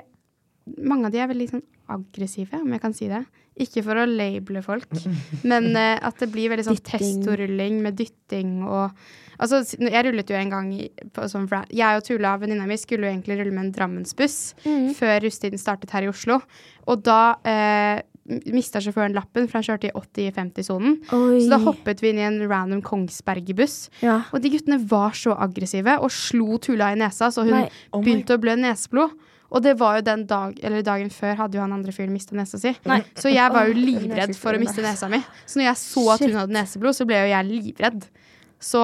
Mange 0.82 1.08
av 1.08 1.14
de 1.14 1.20
er 1.22 1.30
veldig 1.30 1.50
sånn 1.52 1.66
aggressive, 1.94 2.58
om 2.58 2.72
jeg 2.74 2.82
kan 2.82 2.94
si 2.96 3.10
det. 3.10 3.22
Ikke 3.62 3.84
for 3.86 3.96
å 3.96 4.08
labele 4.08 4.60
folk, 4.64 4.90
men 5.50 5.70
uh, 5.76 5.94
at 6.04 6.18
det 6.20 6.28
blir 6.32 6.50
veldig 6.52 6.66
sånn 6.66 6.82
testorulling 6.84 7.80
med 7.84 7.98
dytting 8.02 8.58
og 8.66 9.06
Altså, 9.36 9.58
jeg 9.76 10.00
rullet 10.06 10.30
jo 10.32 10.36
en 10.38 10.48
gang 10.48 10.68
på 11.12 11.26
sånn 11.28 11.44
Jeg 11.68 11.98
og 11.98 12.04
Tula, 12.06 12.30
venninna 12.40 12.64
mi, 12.64 12.78
skulle 12.80 13.04
jo 13.04 13.12
egentlig 13.12 13.36
rulle 13.36 13.52
med 13.52 13.66
en 13.66 13.72
Drammensbuss 13.74 14.38
før 14.96 15.18
rustiden 15.26 15.60
startet 15.60 15.92
her 15.92 16.06
i 16.06 16.08
Oslo. 16.08 16.38
Og 16.88 17.02
da 17.04 17.36
uh, 17.44 18.00
mista 18.48 18.80
sjåføren 18.82 19.14
lappen, 19.16 19.46
for 19.46 19.60
han 19.60 19.66
kjørte 19.66 19.90
i 19.90 19.94
80-50-sonen. 19.94 20.98
Så 21.10 21.50
da 21.52 21.60
hoppet 21.62 22.02
vi 22.02 22.12
inn 22.12 22.20
i 22.20 22.26
en 22.26 22.40
random 22.48 22.82
Kongsberg-buss. 22.86 23.76
Ja. 24.00 24.22
Og 24.32 24.42
de 24.42 24.54
guttene 24.56 24.80
var 24.90 25.16
så 25.18 25.36
aggressive 25.36 25.98
og 26.00 26.12
slo 26.14 26.58
Tula 26.62 26.92
i 26.94 26.98
nesa, 27.00 27.30
så 27.32 27.46
hun 27.46 27.54
Nei. 27.58 27.64
Oh 27.92 28.02
begynte 28.02 28.36
å 28.36 28.42
blø 28.42 28.56
neseblod. 28.58 29.14
Og 29.50 29.62
det 29.62 29.76
var 29.78 29.98
jo 29.98 30.02
den 30.08 30.24
dag, 30.26 30.56
eller 30.64 30.82
dagen 30.82 31.10
før 31.14 31.36
hadde 31.38 31.54
jo 31.58 31.62
han 31.62 31.72
andre 31.76 31.92
fyren 31.94 32.12
mista 32.12 32.34
nesa 32.34 32.58
si. 32.58 32.72
Nei. 32.88 33.00
Så 33.14 33.30
jeg 33.30 33.52
var 33.54 33.68
jo 33.68 33.76
livredd 33.88 34.34
for 34.38 34.56
å 34.56 34.60
miste 34.62 34.82
nesa 34.82 35.08
mi. 35.12 35.20
Så 35.46 35.60
når 35.60 35.68
jeg 35.70 35.80
så 35.84 36.06
at 36.16 36.24
hun 36.26 36.34
hadde 36.40 36.56
neseblod, 36.56 36.96
så 36.98 37.06
ble 37.06 37.20
jo 37.22 37.28
jeg 37.30 37.46
livredd. 37.50 38.08
Så 38.58 38.82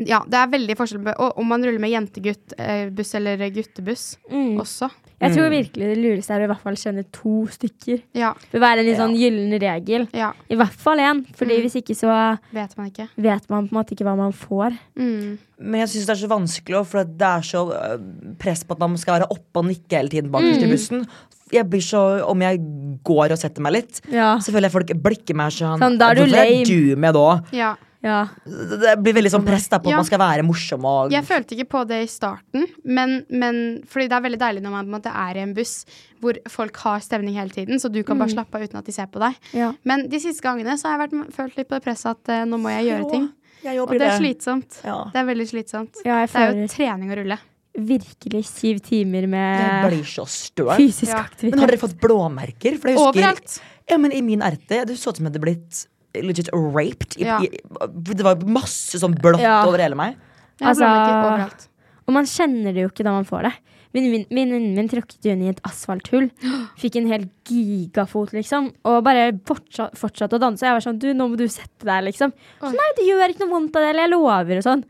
ja, 0.00 0.22
det 0.24 0.38
er 0.40 0.52
veldig 0.54 0.76
forskjell 0.78 1.02
på 1.04 1.28
om 1.36 1.50
man 1.52 1.60
ruller 1.66 1.82
med 1.82 1.92
jentegutt-buss 1.92 3.14
eller 3.20 3.42
guttebuss 3.52 4.06
Mm. 4.32 4.54
også. 4.62 4.88
Jeg 5.20 5.34
tror 5.36 5.50
virkelig 5.52 5.86
det 5.90 5.98
lureste 6.00 6.30
er 6.32 6.40
å 6.40 6.44
i 6.44 6.48
hvert 6.48 6.62
fall 6.64 6.76
kjenne 6.80 7.04
to 7.12 7.46
stykker. 7.52 8.02
Ja, 8.16 8.32
Det 8.40 8.52
vil 8.56 8.60
være 8.62 8.78
en 8.80 8.86
litt 8.86 8.96
sånn 8.96 9.16
gyllen 9.18 9.60
regel. 9.60 10.08
ja, 10.16 10.32
I 10.48 10.56
hvert 10.56 10.72
fall 10.72 10.96
én, 10.98 11.26
Fordi 11.36 11.56
Mm. 11.58 11.62
hvis 11.66 11.76
ikke 11.82 11.94
så 11.96 12.38
vet 12.54 12.76
man 12.78 12.86
ikke. 12.90 13.08
vet 13.18 13.50
man 13.50 13.68
på 13.68 13.72
en 13.72 13.78
måte 13.84 13.92
ikke 13.94 14.04
hva 14.08 14.16
man 14.16 14.32
får. 14.32 14.78
Mm. 14.96 15.38
Men 15.60 15.80
jeg 15.80 15.88
syns 15.90 16.06
det 16.06 16.14
er 16.16 16.26
så 16.26 16.30
vanskelig, 16.30 16.76
også, 16.80 16.86
for 16.86 17.04
det 17.04 17.20
er 17.20 17.42
så 17.42 17.60
øh, 17.68 17.98
press 18.38 18.64
på 18.64 18.72
at 18.72 18.78
man 18.78 18.96
skal 18.96 19.20
være 19.20 19.28
oppe 19.30 19.56
og 19.60 19.64
nikke 19.66 19.90
hele 19.98 20.08
tiden 20.08 20.30
bakerst 20.32 20.62
i 20.62 20.70
bussen. 20.70 21.06
Jeg 21.52 21.68
blir 21.68 21.82
så, 21.82 22.24
Om 22.26 22.40
jeg 22.40 22.58
går 23.04 23.32
og 23.32 23.38
setter 23.38 23.60
meg 23.60 23.72
litt, 23.72 24.00
Ja. 24.10 24.38
så 24.38 24.52
føler 24.52 24.70
jeg 24.70 24.72
folk 24.72 24.86
blikker 25.02 25.34
meg 25.34 25.50
sånn 25.52 25.78
Sånn, 25.78 25.98
da 25.98 26.10
er 26.12 26.14
du 26.14 26.20
Hvorfor 26.22 26.38
er 26.38 26.50
lame." 26.50 26.64
du 26.64 26.96
med 26.96 27.12
da? 27.14 27.40
Ja. 27.52 27.74
Ja. 28.02 28.28
Det 28.46 28.94
blir 29.02 29.12
veldig 29.18 29.30
sånn 29.34 29.44
press 29.44 29.68
på 29.68 29.80
Ja. 29.90 29.96
at 29.96 30.00
man 30.00 30.04
skal 30.08 30.18
være 30.22 30.42
morsom 30.46 30.84
og 30.88 31.10
Jeg 31.12 31.24
følte 31.28 31.52
ikke 31.56 31.68
på 31.68 31.82
det 31.88 31.98
i 32.04 32.06
starten, 32.08 32.66
men, 32.84 33.24
men 33.28 33.82
fordi 33.86 34.08
det 34.08 34.16
er 34.16 34.24
veldig 34.24 34.38
deilig 34.40 34.62
når 34.64 34.70
man 34.70 34.86
på 34.86 34.88
en 34.88 34.96
måte 35.00 35.12
er 35.12 35.36
i 35.36 35.42
en 35.44 35.52
buss 35.54 35.84
hvor 36.20 36.36
folk 36.48 36.76
har 36.84 37.00
stemning 37.00 37.34
hele 37.36 37.50
tiden, 37.50 37.76
så 37.80 37.90
du 37.92 38.02
kan 38.02 38.18
bare 38.18 38.32
slappe 38.32 38.56
av 38.56 38.62
uten 38.64 38.78
at 38.80 38.84
de 38.88 38.92
ser 38.92 39.06
på 39.12 39.20
deg. 39.20 39.36
ja. 39.52 39.72
Men 39.84 40.08
de 40.08 40.20
siste 40.20 40.40
gangene 40.44 40.76
så 40.80 40.88
har 40.88 40.98
jeg 40.98 41.10
vært, 41.10 41.34
følt 41.36 41.56
litt 41.60 41.68
på 41.68 41.76
det 41.78 41.84
presset 41.84 42.10
at 42.16 42.32
uh, 42.32 42.44
nå 42.48 42.56
må 42.60 42.72
jeg 42.72 42.88
gjøre 42.90 43.10
ting. 43.10 43.28
Jeg 43.62 43.80
Og 43.80 43.90
det 43.92 44.00
er 44.08 44.16
slitsomt. 44.16 44.80
Ja. 44.84 44.98
Det 45.12 45.20
er 45.20 45.24
veldig 45.28 45.48
slitsomt. 45.52 46.00
ja, 46.04 46.20
jeg 46.24 46.28
Det 46.32 46.40
er 46.40 46.60
jo 46.62 46.68
trening 46.72 47.10
å 47.12 47.16
rulle. 47.20 47.38
virkelig 47.76 48.44
syv 48.48 48.80
timer 48.80 49.26
med 49.28 49.92
fysisk 49.92 51.12
Ja. 51.12 51.20
aktivitet. 51.20 51.50
Men 51.52 51.58
har 51.60 51.68
dere 51.68 51.78
fått 51.78 52.00
blåmerker? 52.00 52.78
For 52.80 52.88
jeg 52.88 52.96
husker, 52.96 53.20
Overalt. 53.20 53.60
Ja, 53.88 53.96
men 53.98 54.12
I 54.12 54.22
min 54.22 54.40
RT 54.40 54.86
det 54.86 54.96
så 54.98 55.10
ut 55.10 55.16
som 55.16 55.24
det 55.26 55.32
hadde 55.34 55.44
blitt 55.44 55.86
legit 56.14 56.48
raped. 56.52 57.16
I, 57.18 57.24
Ja. 57.24 57.38
i, 57.40 57.48
det 57.92 58.22
var 58.26 58.36
masse 58.46 58.98
sånn 58.98 59.14
blått 59.14 59.40
Ja. 59.40 59.64
over 59.66 59.78
hele 59.78 59.94
meg. 59.94 60.16
Jeg 60.60 60.68
Altså- 60.68 60.84
blåmerker 60.84 61.26
overalt. 61.32 61.68
Og 62.08 62.14
man 62.14 62.24
kjenner 62.24 62.74
det 62.74 62.82
jo 62.82 62.88
ikke 62.88 63.04
da 63.04 63.12
man 63.12 63.24
får 63.24 63.42
det. 63.42 63.52
Venninnen 63.92 64.26
min, 64.30 64.48
venninnen 64.50 64.74
min 64.76 64.88
tråkket 64.88 65.24
jo 65.24 65.30
inn 65.32 65.42
i 65.42 65.48
et 65.50 65.60
asfalthull. 65.66 66.30
Fikk 66.78 66.96
en 66.96 67.08
hel 67.08 67.28
gigafot, 67.44 68.30
liksom. 68.32 68.72
Og 68.84 69.02
bare 69.04 69.32
fortsatt, 69.44 70.32
å 70.32 70.38
danse. 70.38 70.60
Jeg 70.62 70.72
var 70.76 70.80
sånn 70.84 70.98
Du, 70.98 71.12
nå 71.12 71.28
må 71.30 71.36
du 71.36 71.46
sette 71.48 71.84
deg, 71.84 72.04
liksom. 72.04 72.32
Så 72.60 72.68
Oi. 72.70 72.72
nei, 72.72 72.90
det 72.96 73.06
gjør 73.08 73.28
ikke 73.34 73.40
noe 73.46 73.54
vondt 73.56 73.74
av 73.76 73.82
det, 73.82 73.88
eller 73.90 74.06
jeg 74.06 74.10
lover, 74.14 74.56
og 74.58 74.62
sånn. 74.68 74.84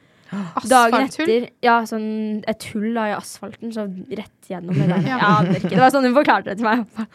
Dagen 0.70 1.06
etter 1.08 1.48
Ja, 1.64 1.80
sånn 1.88 2.42
et 2.48 2.66
hull 2.70 2.92
da 2.94 3.08
i 3.10 3.14
asfalten, 3.16 3.72
så 3.74 3.86
rett 3.88 4.50
gjennom 4.50 4.76
det 4.78 4.88
der. 4.90 5.06
Ja. 5.10 5.16
Jeg 5.16 5.26
aner 5.26 5.56
ikke. 5.58 5.72
Det 5.72 5.80
var 5.82 5.94
sånn 5.94 6.06
hun 6.06 6.16
forklarte 6.16 6.52
det 6.52 6.60
til 6.60 6.68
meg. 6.68 7.06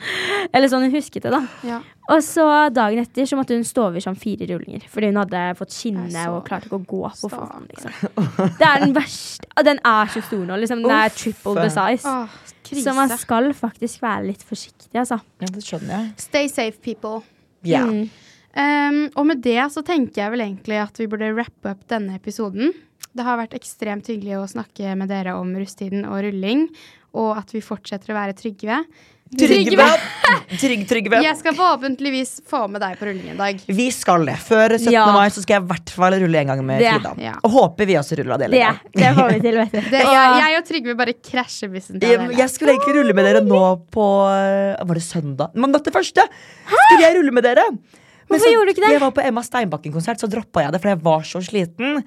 Eller 0.51 0.71
sånn 0.71 0.88
hun 0.88 0.95
husket 0.95 1.28
det, 1.28 1.32
da. 1.34 1.41
Ja. 1.67 1.80
Og 2.12 2.21
så 2.25 2.45
dagen 2.75 3.01
etter 3.01 3.30
så 3.30 3.38
måtte 3.39 3.56
hun 3.58 3.63
stå 3.65 3.88
over 3.89 4.04
sånn 4.04 4.17
fire 4.19 4.47
rullinger. 4.51 4.84
Fordi 4.91 5.10
hun 5.13 5.21
hadde 5.21 5.43
fått 5.60 5.73
skinne 5.73 6.25
og 6.34 6.43
klarte 6.49 6.69
ikke 6.69 6.82
å 6.82 6.86
gå 6.86 7.04
på 7.21 7.32
foten. 7.32 7.69
Liksom. 7.71 7.95
Det 8.60 8.67
er 8.67 8.84
den 8.84 8.93
verste 8.97 9.65
Den 9.65 9.80
er 9.88 10.12
så 10.13 10.21
stor 10.25 10.43
nå. 10.49 10.60
Liksom. 10.62 10.84
Den 10.86 10.97
er 10.97 11.15
triple 11.15 11.56
the 11.62 11.71
size. 11.73 12.12
Åh. 12.12 12.43
Så 12.65 12.93
man 12.97 13.12
skal 13.13 13.51
faktisk 13.54 14.01
være 14.01 14.32
litt 14.32 14.43
forsiktig, 14.45 14.89
altså. 14.97 15.19
Ja, 15.41 15.49
det 15.54 15.63
skjønner 15.65 15.91
jeg. 15.99 16.13
Stay 16.25 16.49
safe, 16.49 16.80
people. 16.82 17.19
Yeah. 17.65 17.86
Mm. 17.86 18.08
Um, 18.56 18.99
og 19.19 19.25
med 19.28 19.41
det 19.43 19.60
så 19.73 19.84
tenker 19.86 20.21
jeg 20.23 20.32
vel 20.32 20.45
egentlig 20.45 20.78
at 20.80 20.99
vi 21.01 21.08
burde 21.12 21.34
rappe 21.36 21.73
opp 21.75 21.82
denne 21.91 22.15
episoden. 22.15 22.71
Det 23.15 23.23
har 23.23 23.39
vært 23.39 23.56
ekstremt 23.56 24.08
hyggelig 24.12 24.38
å 24.41 24.45
snakke 24.51 24.95
med 24.99 25.08
dere 25.12 25.38
om 25.39 25.54
rusttiden 25.56 26.04
og 26.10 26.19
rulling, 26.25 26.65
og 27.15 27.38
at 27.39 27.54
vi 27.56 27.62
fortsetter 27.63 28.12
å 28.12 28.17
være 28.17 28.36
trygge. 28.36 28.82
Trygve! 29.36 29.86
Trygg 30.62 30.84
Trygve. 30.88 31.19
Jeg 31.23 31.38
skal 31.39 31.56
forhåpentligvis 31.58 32.43
få 32.47 32.60
med 32.69 32.84
deg 32.84 32.99
på 32.99 33.08
rulling 33.08 33.32
en 33.34 33.39
dag. 33.39 33.63
Vi 33.65 33.88
skal 33.95 34.28
det. 34.28 34.36
Før 34.45 34.75
17. 34.78 34.91
Ja. 34.93 35.08
mai 35.15 35.32
så 35.34 35.41
skal 35.41 35.58
jeg 35.58 35.65
i 35.65 35.69
hvert 35.71 35.93
fall 35.95 36.17
rulle 36.21 36.43
en 36.43 36.51
gang 36.51 36.62
med 36.67 36.84
Det, 36.84 36.91
Frida. 36.93 37.15
ja. 37.23 37.34
Og 37.41 37.56
håper 37.56 37.89
vi 37.89 37.97
også 37.97 38.19
ruller 38.19 38.36
av 38.36 38.43
det. 38.43 38.51
Det, 38.54 39.10
får 39.17 39.34
vi 39.34 39.41
til, 39.47 39.60
vet 39.63 39.73
du. 39.73 39.82
Det, 39.95 40.04
jeg, 40.06 40.38
jeg 40.43 40.60
og 40.60 40.69
Trygve 40.69 40.97
bare 41.01 41.17
krasjer 41.32 41.73
bussen 41.73 41.97
til 41.99 42.12
Jeg, 42.12 42.21
Adele. 42.21 42.38
jeg 42.43 42.54
skulle 42.54 42.75
egentlig 42.78 42.97
rulle 42.99 43.17
med 43.17 43.30
dere 43.32 43.41
nå 43.47 43.63
på 43.95 44.08
eh, 44.30 44.86
Var 44.91 44.99
det 45.01 45.06
søndag? 45.10 45.56
Mandag 45.65 45.88
til 45.88 45.95
første! 45.95 46.28
Skulle 46.69 47.06
jeg 47.08 47.17
rulle 47.17 47.34
med 47.39 47.47
dere? 47.49 47.65
Men 48.26 48.40
Hvorfor 48.40 48.48
så- 48.48 48.54
gjorde 48.56 48.66
du 48.66 48.72
ikke 48.74 48.82
det? 48.86 48.92
Jeg 48.96 49.02
var 49.02 49.12
på 49.14 49.22
Emma 49.22 49.42
Steinbakken-konsert, 49.46 50.18
så 50.18 50.28
droppa 50.28 50.64
jeg 50.64 50.72
det, 50.74 50.80
for 50.82 50.90
jeg 50.90 51.00
var 51.06 51.22
så 51.30 51.42
sliten. 51.46 52.00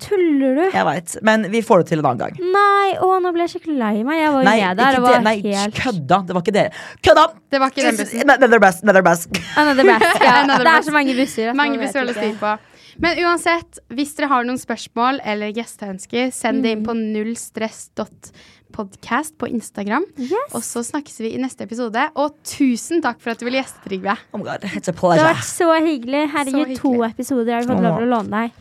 Tuller 0.00 0.54
du? 0.56 0.62
Jeg 0.72 0.84
vet, 0.88 1.16
Men 1.22 1.44
vi 1.52 1.60
får 1.60 1.82
det 1.82 1.86
til 1.90 1.98
en 2.00 2.06
annen 2.10 2.18
gang. 2.22 2.38
Nei, 2.40 2.94
å, 2.96 3.10
nå 3.20 3.32
ble 3.34 3.44
jeg 3.44 3.52
skikkelig 3.60 3.76
lei 3.76 4.02
meg. 4.06 4.20
Jeg 4.22 4.32
var 4.32 4.40
jo 4.40 4.48
Nei, 4.48 4.56
med 4.60 4.76
der. 4.80 4.98
det, 5.04 5.22
nei 5.26 5.34
helt 5.44 5.74
kødda! 5.76 6.18
Det 6.26 6.34
var 6.36 6.42
ikke 6.46 6.54
dere. 6.56 6.72
Kødda! 7.04 7.26
Det 7.50 7.60
var 7.60 7.70
ikke 7.74 7.84
den 7.86 7.96
bussen. 8.00 8.30
Another 8.30 8.58
bus, 8.64 8.82
another 8.82 9.02
bus. 9.02 9.26
Another 9.56 9.84
best. 9.84 10.22
Ja, 10.24 10.34
Another 10.44 10.64
det 10.64 10.72
er 10.78 10.86
så 10.88 10.92
mange 10.96 11.14
busser. 11.18 11.52
Mange 11.54 11.78
busser 11.82 12.08
å 12.08 12.14
styr 12.16 12.36
på. 12.40 12.54
Men 13.00 13.20
uansett, 13.24 13.78
hvis 13.96 14.14
dere 14.16 14.28
har 14.28 14.44
noen 14.44 14.58
spørsmål 14.60 15.20
eller 15.24 15.52
gjesteønsker, 15.56 16.32
send 16.36 16.64
det 16.64 16.72
inn 16.76 16.82
på 16.84 16.92
nullstress.podcast 18.70 19.38
på 19.38 19.46
Instagram. 19.46 20.04
Yes. 20.18 20.54
Og 20.54 20.62
så 20.64 20.82
snakkes 20.82 21.20
vi 21.20 21.34
i 21.34 21.38
neste 21.38 21.64
episode. 21.64 22.10
Og 22.16 22.34
tusen 22.44 23.02
takk 23.02 23.20
for 23.20 23.30
at 23.30 23.38
du 23.40 23.44
ville 23.44 23.58
gjeste, 23.60 23.80
Trygve. 23.84 24.16
Oh 24.32 24.40
God, 24.40 24.60
Det 24.60 24.70
har 24.70 25.34
vært 25.34 25.44
så 25.44 25.72
hyggelig. 25.84 26.30
Herregud, 26.32 26.66
hyggelig. 26.66 26.78
to 26.80 27.04
episoder 27.04 27.54
har 27.54 27.62
vi 27.62 27.66
fått 27.66 27.82
lov 27.82 27.98
til 27.98 28.06
å 28.06 28.14
låne 28.16 28.30
deg. 28.30 28.52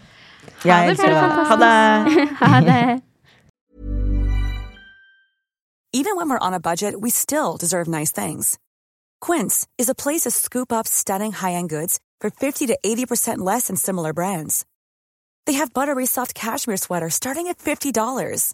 Ha 0.64 0.86
det, 0.88 1.00
er. 1.00 1.30
Ha 1.46 1.56
det. 1.56 2.28
Ha 2.40 2.62
det. 2.62 3.02
Even 5.92 6.16
when 6.16 6.30
we're 6.30 6.38
on 6.48 6.54
a 6.54 6.60
budget, 6.60 7.02
we 7.02 7.10
still 7.10 7.58
deserve 7.58 7.88
nice 7.88 8.12
things. 8.12 8.60
Quince 9.20 9.68
is 9.78 9.90
a 9.90 9.96
place 9.96 10.22
to 10.22 10.30
scoop 10.32 10.72
up 10.72 10.88
stunning 10.88 11.32
high-end 11.32 11.70
goods 11.70 12.00
for 12.22 12.30
50 12.30 12.68
to 12.68 12.78
80% 12.86 13.40
less 13.40 13.68
than 13.68 13.76
similar 13.76 14.14
brands. 14.14 14.66
They 15.48 15.54
have 15.54 15.74
buttery 15.74 16.06
soft 16.06 16.36
cashmere 16.36 16.78
sweaters 16.78 17.16
starting 17.16 17.48
at 17.48 17.58
$50, 17.58 18.54